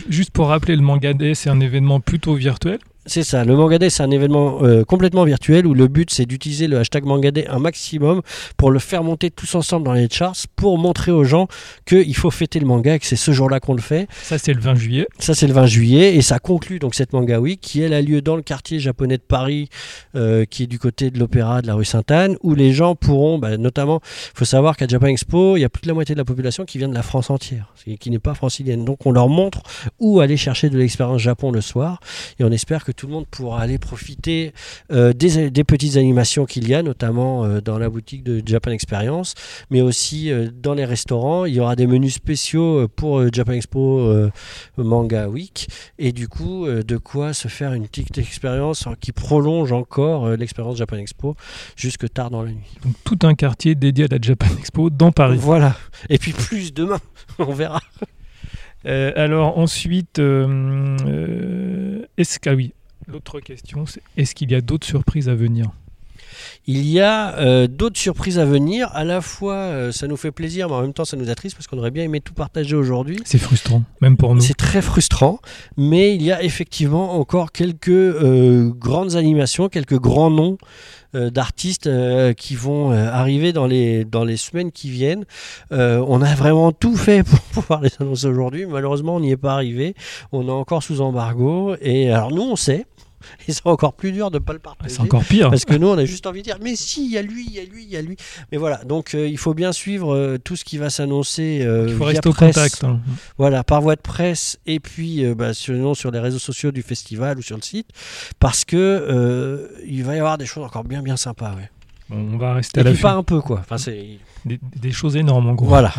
juste 0.10 0.32
pour 0.32 0.48
rappeler, 0.48 0.76
le 0.76 0.82
Manga 0.82 1.14
Day, 1.14 1.36
c'est 1.36 1.50
un 1.50 1.60
événement 1.60 2.00
plutôt 2.00 2.36
virtuel. 2.36 2.80
C'est 3.10 3.24
ça, 3.24 3.44
le 3.44 3.56
Manga 3.56 3.80
Day, 3.80 3.90
c'est 3.90 4.04
un 4.04 4.12
événement 4.12 4.60
euh, 4.62 4.84
complètement 4.84 5.24
virtuel 5.24 5.66
où 5.66 5.74
le 5.74 5.88
but 5.88 6.12
c'est 6.12 6.28
d'utiliser 6.28 6.68
le 6.68 6.78
hashtag 6.78 7.06
Manga 7.06 7.32
Day 7.32 7.48
un 7.48 7.58
maximum 7.58 8.22
pour 8.56 8.70
le 8.70 8.78
faire 8.78 9.04
monter 9.04 9.32
tous 9.32 9.56
ensemble 9.56 9.84
dans 9.88 9.94
les 9.94 10.08
charts 10.08 10.36
pour 10.56 10.78
montrer 10.78 11.12
aux 11.12 11.24
gens 11.24 11.48
qu'il 11.88 12.16
faut 12.16 12.30
fêter 12.30 12.60
le 12.60 12.68
manga 12.68 12.94
et 12.94 13.00
que 13.00 13.08
c'est 13.08 13.16
ce 13.16 13.32
jour-là 13.32 13.60
qu'on 13.60 13.74
le 13.74 13.82
fait. 13.82 14.08
Ça, 14.22 14.38
c'est 14.38 14.54
le 14.54 14.62
20 14.62 14.76
juillet. 14.76 15.08
Ça 15.18 15.34
c'est 15.34 15.48
le 15.48 15.54
20 15.54 15.66
juillet 15.66 16.16
et 16.18 16.22
ça 16.22 16.38
conclut 16.38 16.78
donc 16.78 16.94
cette 16.94 17.12
Manga 17.14 17.40
Week 17.40 17.60
qui 17.60 17.82
elle 17.82 17.96
a 17.96 18.02
lieu 18.04 18.22
dans 18.22 18.36
le 18.36 18.44
quartier 18.44 18.80
japonais 18.80 19.18
de 19.18 19.24
Paris 19.24 19.70
euh, 20.16 20.46
qui 20.46 20.62
est 20.62 20.68
du 20.68 20.78
côté 20.78 21.10
de 21.10 21.18
l'Opéra 21.18 21.64
de 21.64 21.68
la 21.68 21.74
rue 21.74 21.86
Sainte-Anne 21.86 22.38
où 22.44 22.54
les 22.54 22.74
gens 22.74 22.94
pourront, 22.94 23.40
bah, 23.40 23.58
notamment, 23.58 24.02
il 24.04 24.38
faut 24.38 24.46
savoir 24.46 24.78
qu'à 24.78 24.86
Japan 24.88 25.08
Expo, 25.08 25.58
il 25.58 25.62
y 25.62 25.66
a 25.66 25.70
plus 25.70 25.82
de 25.82 25.88
la 25.88 25.96
moitié 25.96 26.14
de 26.14 26.20
la 26.20 26.26
population 26.26 26.64
qui 26.64 26.78
vient 26.78 26.90
de 26.90 26.94
la 26.94 27.02
France 27.02 27.32
entière, 27.32 27.74
qui 28.00 28.12
n'est 28.12 28.20
pas 28.20 28.36
francilienne. 28.36 28.86
Donc 28.86 29.08
on 29.08 29.12
leur 29.12 29.30
montre 29.30 29.64
où 29.98 30.20
aller 30.20 30.38
chercher 30.38 30.70
de 30.70 30.78
l'expérience 30.78 31.22
Japon 31.22 31.52
le 31.52 31.62
soir 31.62 32.00
et 32.38 32.44
on 32.44 32.52
espère 32.52 32.86
que 32.86 32.92
tout 33.00 33.08
le 33.08 33.14
monde 33.14 33.28
pourra 33.28 33.62
aller 33.62 33.78
profiter 33.78 34.52
euh, 34.92 35.14
des, 35.14 35.50
des 35.50 35.64
petites 35.64 35.96
animations 35.96 36.46
qu'il 36.46 36.68
y 36.68 36.74
a, 36.74 36.84
notamment 36.84 37.46
euh, 37.46 37.62
dans 37.62 37.80
la 37.80 37.90
boutique 37.90 38.26
de 38.26 38.44
Japan 38.46 38.72
Experience, 38.72 39.36
mais 39.70 39.80
aussi 39.80 40.30
euh, 40.30 40.50
dans 40.54 40.74
les 40.74 40.84
restaurants. 40.84 41.46
Il 41.46 41.54
y 41.54 41.62
aura 41.62 41.78
des 41.78 41.88
menus 41.88 42.16
spéciaux 42.16 42.90
pour 42.90 43.32
Japan 43.32 43.54
Expo 43.54 44.30
Manga 44.78 45.30
Week 45.30 45.70
et 45.98 46.12
du 46.12 46.28
coup 46.28 46.68
de 46.68 46.98
quoi 46.98 47.34
se 47.34 47.48
faire 47.48 47.74
une 47.74 47.88
petite 47.88 48.18
expérience 48.18 48.86
qui 49.00 49.14
prolonge 49.14 49.72
encore 49.72 50.30
l'expérience 50.32 50.78
Japan 50.78 50.98
Expo 50.98 51.36
jusque 51.78 52.12
tard 52.12 52.30
dans 52.30 52.44
la 52.44 52.52
nuit. 52.52 52.78
Donc 52.84 52.96
tout 53.06 53.20
un 53.26 53.34
quartier 53.34 53.76
dédié 53.76 54.06
à 54.06 54.08
la 54.12 54.18
Japan 54.22 54.48
Expo 54.58 54.90
dans 54.90 55.12
Paris. 55.12 55.38
Voilà. 55.40 55.78
Et 56.10 56.18
puis 56.18 56.34
plus 56.34 56.74
demain, 56.74 57.00
on 57.40 57.54
verra. 57.54 57.80
Euh, 58.86 59.12
alors 59.16 59.58
ensuite, 59.58 60.20
euh, 60.20 60.96
euh, 61.06 62.06
est-ce 62.18 62.40
que 62.40 62.50
ah 62.50 62.54
oui, 62.54 62.74
L'autre 63.12 63.40
question, 63.40 63.88
c'est 63.88 64.04
est-ce 64.18 64.36
qu'il 64.36 64.52
y 64.52 64.56
a 64.56 64.62
d'autres 64.62 64.86
surprises 64.86 65.30
à 65.30 65.36
venir 65.36 65.72
Il 66.68 66.86
y 66.88 67.00
a 67.00 67.36
euh, 67.40 67.66
d'autres 67.66 67.98
surprises 67.98 68.38
à 68.38 68.46
venir. 68.46 68.90
À 68.94 69.04
la 69.04 69.20
fois, 69.20 69.56
euh, 69.56 69.92
ça 69.92 70.06
nous 70.06 70.16
fait 70.16 70.32
plaisir, 70.32 70.70
mais 70.70 70.76
en 70.76 70.82
même 70.82 70.94
temps, 70.94 71.06
ça 71.06 71.18
nous 71.18 71.32
attriste 71.32 71.56
parce 71.56 71.66
qu'on 71.66 71.80
aurait 71.80 71.90
bien 71.90 72.04
aimé 72.04 72.22
tout 72.22 72.36
partager 72.36 72.76
aujourd'hui. 72.76 73.18
C'est 73.26 73.40
frustrant, 73.40 73.82
même 74.02 74.16
pour 74.16 74.36
nous. 74.36 74.42
C'est 74.42 74.54
très 74.54 74.84
frustrant, 74.84 75.40
mais 75.76 76.14
il 76.14 76.22
y 76.22 76.32
a 76.32 76.44
effectivement 76.44 77.16
encore 77.16 77.52
quelques 77.52 77.90
euh, 77.90 78.70
grandes 78.70 79.16
animations, 79.16 79.70
quelques 79.70 80.00
grands 80.00 80.30
noms 80.30 80.58
d'artistes 81.16 81.90
qui 82.36 82.54
vont 82.54 82.92
arriver 82.92 83.52
dans 83.52 83.66
les, 83.66 84.06
dans 84.06 84.24
les 84.24 84.38
semaines 84.38 84.72
qui 84.72 84.92
viennent. 84.92 85.26
On 85.72 86.22
a 86.22 86.36
vraiment 86.36 86.72
tout 86.72 86.96
fait 86.96 87.24
pour 87.28 87.40
pouvoir 87.40 87.82
les 87.82 87.90
annoncer 88.00 88.28
aujourd'hui. 88.28 88.68
Malheureusement, 88.68 89.16
on 89.16 89.20
n'y 89.20 89.32
est 89.32 89.38
pas 89.38 89.54
arrivé. 89.54 89.96
On 90.32 90.48
est 90.48 90.52
encore 90.52 90.84
sous 90.84 91.02
embargo. 91.02 91.74
Et 91.82 92.12
alors, 92.12 92.32
nous, 92.32 92.44
on 92.44 92.56
sait. 92.56 92.86
Et 93.48 93.52
c'est 93.54 93.66
encore 93.66 93.94
plus 93.94 94.12
dur 94.12 94.32
de 94.32 94.40
ne 94.40 94.44
pas 94.44 94.54
le 94.54 94.60
partager. 94.60 94.94
C'est 94.94 95.02
encore 95.02 95.24
pire. 95.24 95.50
Parce 95.50 95.66
que 95.66 95.74
nous, 95.76 95.88
on 95.88 95.98
a 95.98 96.06
juste 96.06 96.26
envie 96.28 96.40
de 96.40 96.46
dire, 96.46 96.58
mais 96.62 96.76
si, 96.76 97.06
il 97.06 97.12
y 97.12 97.18
a 97.18 97.22
lui, 97.22 97.46
il 97.46 97.54
y 97.54 97.60
a 97.60 97.64
lui, 97.64 97.84
il 97.84 97.90
y 97.90 97.98
a 97.98 98.02
lui. 98.02 98.16
Mais 98.52 98.58
voilà, 98.58 98.78
donc 98.84 99.14
euh, 99.16 99.28
il 99.28 99.38
faut 99.38 99.54
bien 99.54 99.72
suivre 99.72 100.14
euh, 100.16 100.38
tout 100.38 100.56
ce 100.56 100.64
qui 100.66 100.78
va 100.78 100.90
s'annoncer 100.90 101.62
euh, 101.64 101.86
Il 101.88 101.94
faut 101.94 102.00
via 102.06 102.08
rester 102.08 102.30
au 102.30 102.34
presse. 102.34 102.56
contact. 102.56 102.84
hein. 102.84 103.00
Voilà, 103.38 103.64
par 103.64 103.82
voie 103.82 103.96
de 103.96 104.02
presse 104.02 104.60
et 104.66 104.80
puis 104.80 105.26
bah, 105.36 105.54
sinon 105.54 105.94
sur 105.94 106.12
les 106.12 106.20
réseaux 106.20 106.40
sociaux 106.40 106.72
du 106.72 106.82
festival 106.82 107.38
ou 107.38 107.42
sur 107.42 107.56
le 107.56 107.62
site, 107.62 107.88
parce 108.40 108.66
que 108.66 109.70
il 109.88 110.04
va 110.04 110.16
y 110.16 110.20
avoir 110.20 110.38
des 110.38 110.46
choses 110.46 110.64
encore 110.64 110.84
bien 110.84 111.02
bien 111.02 111.18
sympas. 111.18 111.56
Ouais. 111.56 111.70
On 112.12 112.38
va 112.38 112.56
rester 112.56 112.80
Et 112.80 112.86
à 112.86 112.90
la 112.92 112.98
pas 112.98 113.12
un 113.14 113.24
peu 113.24 113.42
quoi. 113.42 113.60
Enfin, 113.60 113.78
c'est 113.78 114.18
des, 114.46 114.60
des 114.78 114.92
choses 114.92 115.16
énormes 115.16 115.48
en 115.48 115.54
gros. 115.56 115.68
Voilà. 115.68 115.94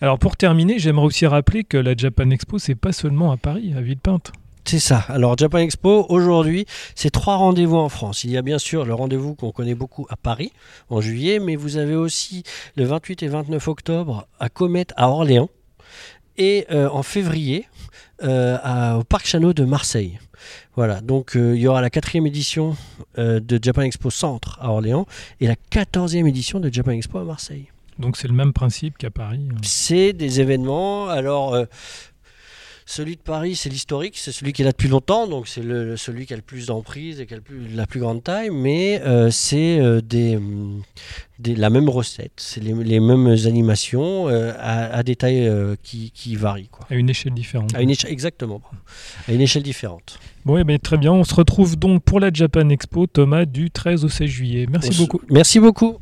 Alors 0.00 0.18
pour 0.18 0.36
terminer, 0.36 0.78
j'aimerais 0.78 1.06
aussi 1.06 1.26
rappeler 1.26 1.64
que 1.64 1.76
la 1.78 1.96
Japan 1.96 2.28
Expo, 2.30 2.58
c'est 2.58 2.74
pas 2.74 2.92
seulement 2.92 3.32
à 3.32 3.36
Paris, 3.36 3.72
à 3.76 3.80
Villepinte. 3.80 4.32
C'est 4.66 4.78
ça. 4.78 5.04
Alors 5.08 5.36
Japan 5.36 5.58
Expo, 5.58 6.06
aujourd'hui, 6.08 6.64
c'est 6.94 7.10
trois 7.10 7.36
rendez-vous 7.36 7.76
en 7.76 7.88
France. 7.90 8.24
Il 8.24 8.30
y 8.30 8.36
a 8.38 8.42
bien 8.42 8.58
sûr 8.58 8.86
le 8.86 8.94
rendez-vous 8.94 9.34
qu'on 9.34 9.52
connaît 9.52 9.74
beaucoup 9.74 10.06
à 10.08 10.16
Paris 10.16 10.52
en 10.88 11.00
juillet, 11.02 11.38
mais 11.38 11.54
vous 11.56 11.76
avez 11.76 11.94
aussi 11.94 12.44
le 12.76 12.84
28 12.84 13.22
et 13.22 13.28
29 13.28 13.68
octobre 13.68 14.26
à 14.40 14.48
Comet 14.48 14.86
à 14.96 15.10
Orléans 15.10 15.50
et 16.38 16.66
euh, 16.70 16.88
en 16.88 17.02
février 17.02 17.66
euh, 18.22 18.56
à- 18.62 18.96
au 18.98 19.04
Parc 19.04 19.26
Chano 19.26 19.52
de 19.52 19.64
Marseille. 19.64 20.18
Voilà, 20.76 21.00
donc 21.02 21.36
euh, 21.36 21.54
il 21.54 21.60
y 21.60 21.66
aura 21.68 21.82
la 21.82 21.90
quatrième 21.90 22.26
édition 22.26 22.74
de 23.18 23.58
Japan 23.62 23.82
Expo 23.82 24.08
Centre 24.10 24.58
à 24.62 24.70
Orléans 24.70 25.06
et 25.40 25.46
la 25.46 25.56
quatorzième 25.56 26.26
édition 26.26 26.58
de 26.58 26.72
Japan 26.72 26.92
Expo 26.92 27.18
à 27.18 27.24
Marseille. 27.24 27.66
Donc 27.98 28.16
c'est 28.16 28.26
le 28.28 28.34
même 28.34 28.52
principe 28.52 28.96
qu'à 28.98 29.10
Paris. 29.10 29.46
hein. 29.52 29.56
C'est 29.62 30.12
des 30.14 30.40
événements. 30.40 31.08
Alors, 31.08 31.54
celui 32.94 33.16
de 33.16 33.20
Paris, 33.20 33.56
c'est 33.56 33.68
l'historique, 33.68 34.14
c'est 34.16 34.32
celui 34.32 34.52
qui 34.52 34.62
est 34.62 34.64
là 34.64 34.70
depuis 34.72 34.88
longtemps, 34.88 35.26
donc 35.26 35.48
c'est 35.48 35.62
le, 35.62 35.96
celui 35.96 36.26
qui 36.26 36.32
a 36.32 36.36
le 36.36 36.42
plus 36.42 36.66
d'emprise 36.66 37.20
et 37.20 37.26
qui 37.26 37.34
a 37.34 37.36
le 37.36 37.42
plus- 37.42 37.68
la 37.74 37.86
plus 37.86 38.00
grande 38.00 38.22
taille, 38.22 38.50
mais 38.52 39.00
euh, 39.02 39.30
c'est 39.30 39.78
euh, 39.80 40.00
des, 40.00 40.38
des- 41.38 41.56
la 41.56 41.70
même 41.70 41.88
recette, 41.88 42.32
c'est 42.36 42.62
les, 42.62 42.72
les 42.72 43.00
mêmes 43.00 43.26
animations 43.46 44.28
euh, 44.28 44.52
à, 44.58 44.94
à 44.96 45.02
des 45.02 45.16
tailles 45.16 45.50
qui, 45.82 46.10
qui 46.12 46.36
varient. 46.36 46.68
Quoi. 46.70 46.86
À 46.90 46.94
une 46.94 47.10
échelle 47.10 47.34
différente. 47.34 47.74
À 47.74 47.82
une 47.82 47.90
échelle, 47.90 48.10
exactement, 48.12 48.60
à 49.28 49.32
une 49.32 49.40
échelle 49.40 49.62
différente. 49.62 50.18
Bon, 50.44 50.58
eh 50.58 50.78
très 50.78 50.98
bien. 50.98 51.10
On 51.12 51.24
se 51.24 51.34
retrouve 51.34 51.76
donc 51.78 52.02
pour 52.04 52.20
la 52.20 52.30
Japan 52.32 52.68
Expo, 52.68 53.06
Thomas, 53.06 53.46
du 53.46 53.70
13 53.70 54.04
au 54.04 54.08
16 54.08 54.28
juillet. 54.28 54.66
Merci 54.70 54.90
On 54.92 55.02
beaucoup. 55.02 55.20
Merci 55.30 55.58
beaucoup. 55.58 55.96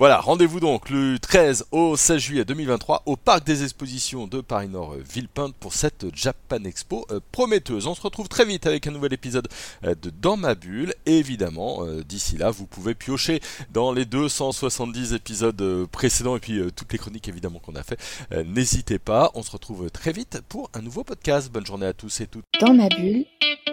Voilà, 0.00 0.18
rendez-vous 0.18 0.60
donc 0.60 0.88
le 0.88 1.18
13 1.18 1.66
au 1.72 1.94
16 1.94 2.18
juillet 2.18 2.44
2023 2.46 3.02
au 3.04 3.16
Parc 3.16 3.44
des 3.44 3.64
Expositions 3.64 4.26
de 4.26 4.40
Paris-Nord 4.40 4.94
Villepinte 4.94 5.54
pour 5.56 5.74
cette 5.74 6.06
Japan 6.16 6.64
Expo 6.64 7.06
euh, 7.10 7.20
prometteuse. 7.32 7.86
On 7.86 7.94
se 7.94 8.00
retrouve 8.00 8.26
très 8.26 8.46
vite 8.46 8.66
avec 8.66 8.86
un 8.86 8.92
nouvel 8.92 9.12
épisode 9.12 9.46
euh, 9.84 9.94
de 9.94 10.08
Dans 10.08 10.38
ma 10.38 10.54
bulle. 10.54 10.94
Évidemment, 11.04 11.84
euh, 11.84 12.02
d'ici 12.02 12.38
là, 12.38 12.50
vous 12.50 12.64
pouvez 12.64 12.94
piocher 12.94 13.42
dans 13.74 13.92
les 13.92 14.06
270 14.06 15.12
épisodes 15.12 15.86
précédents 15.92 16.34
et 16.34 16.40
puis 16.40 16.62
toutes 16.74 16.94
les 16.94 16.98
chroniques 16.98 17.28
évidemment 17.28 17.58
qu'on 17.58 17.74
a 17.74 17.82
fait. 17.82 18.00
N'hésitez 18.46 18.98
pas, 18.98 19.30
on 19.34 19.42
se 19.42 19.50
retrouve 19.50 19.90
très 19.90 20.12
vite 20.12 20.40
pour 20.48 20.70
un 20.72 20.80
nouveau 20.80 21.04
podcast. 21.04 21.52
Bonne 21.52 21.66
journée 21.66 21.84
à 21.84 21.92
tous 21.92 22.22
et 22.22 22.26
toutes. 22.26 22.46
Dans 22.58 22.72
ma 22.72 22.88
bulle, 22.88 23.26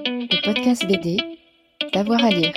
le 0.04 0.46
podcast 0.46 0.86
BD, 0.86 1.20
d'avoir 1.94 2.22
à 2.22 2.32
lire. 2.32 2.54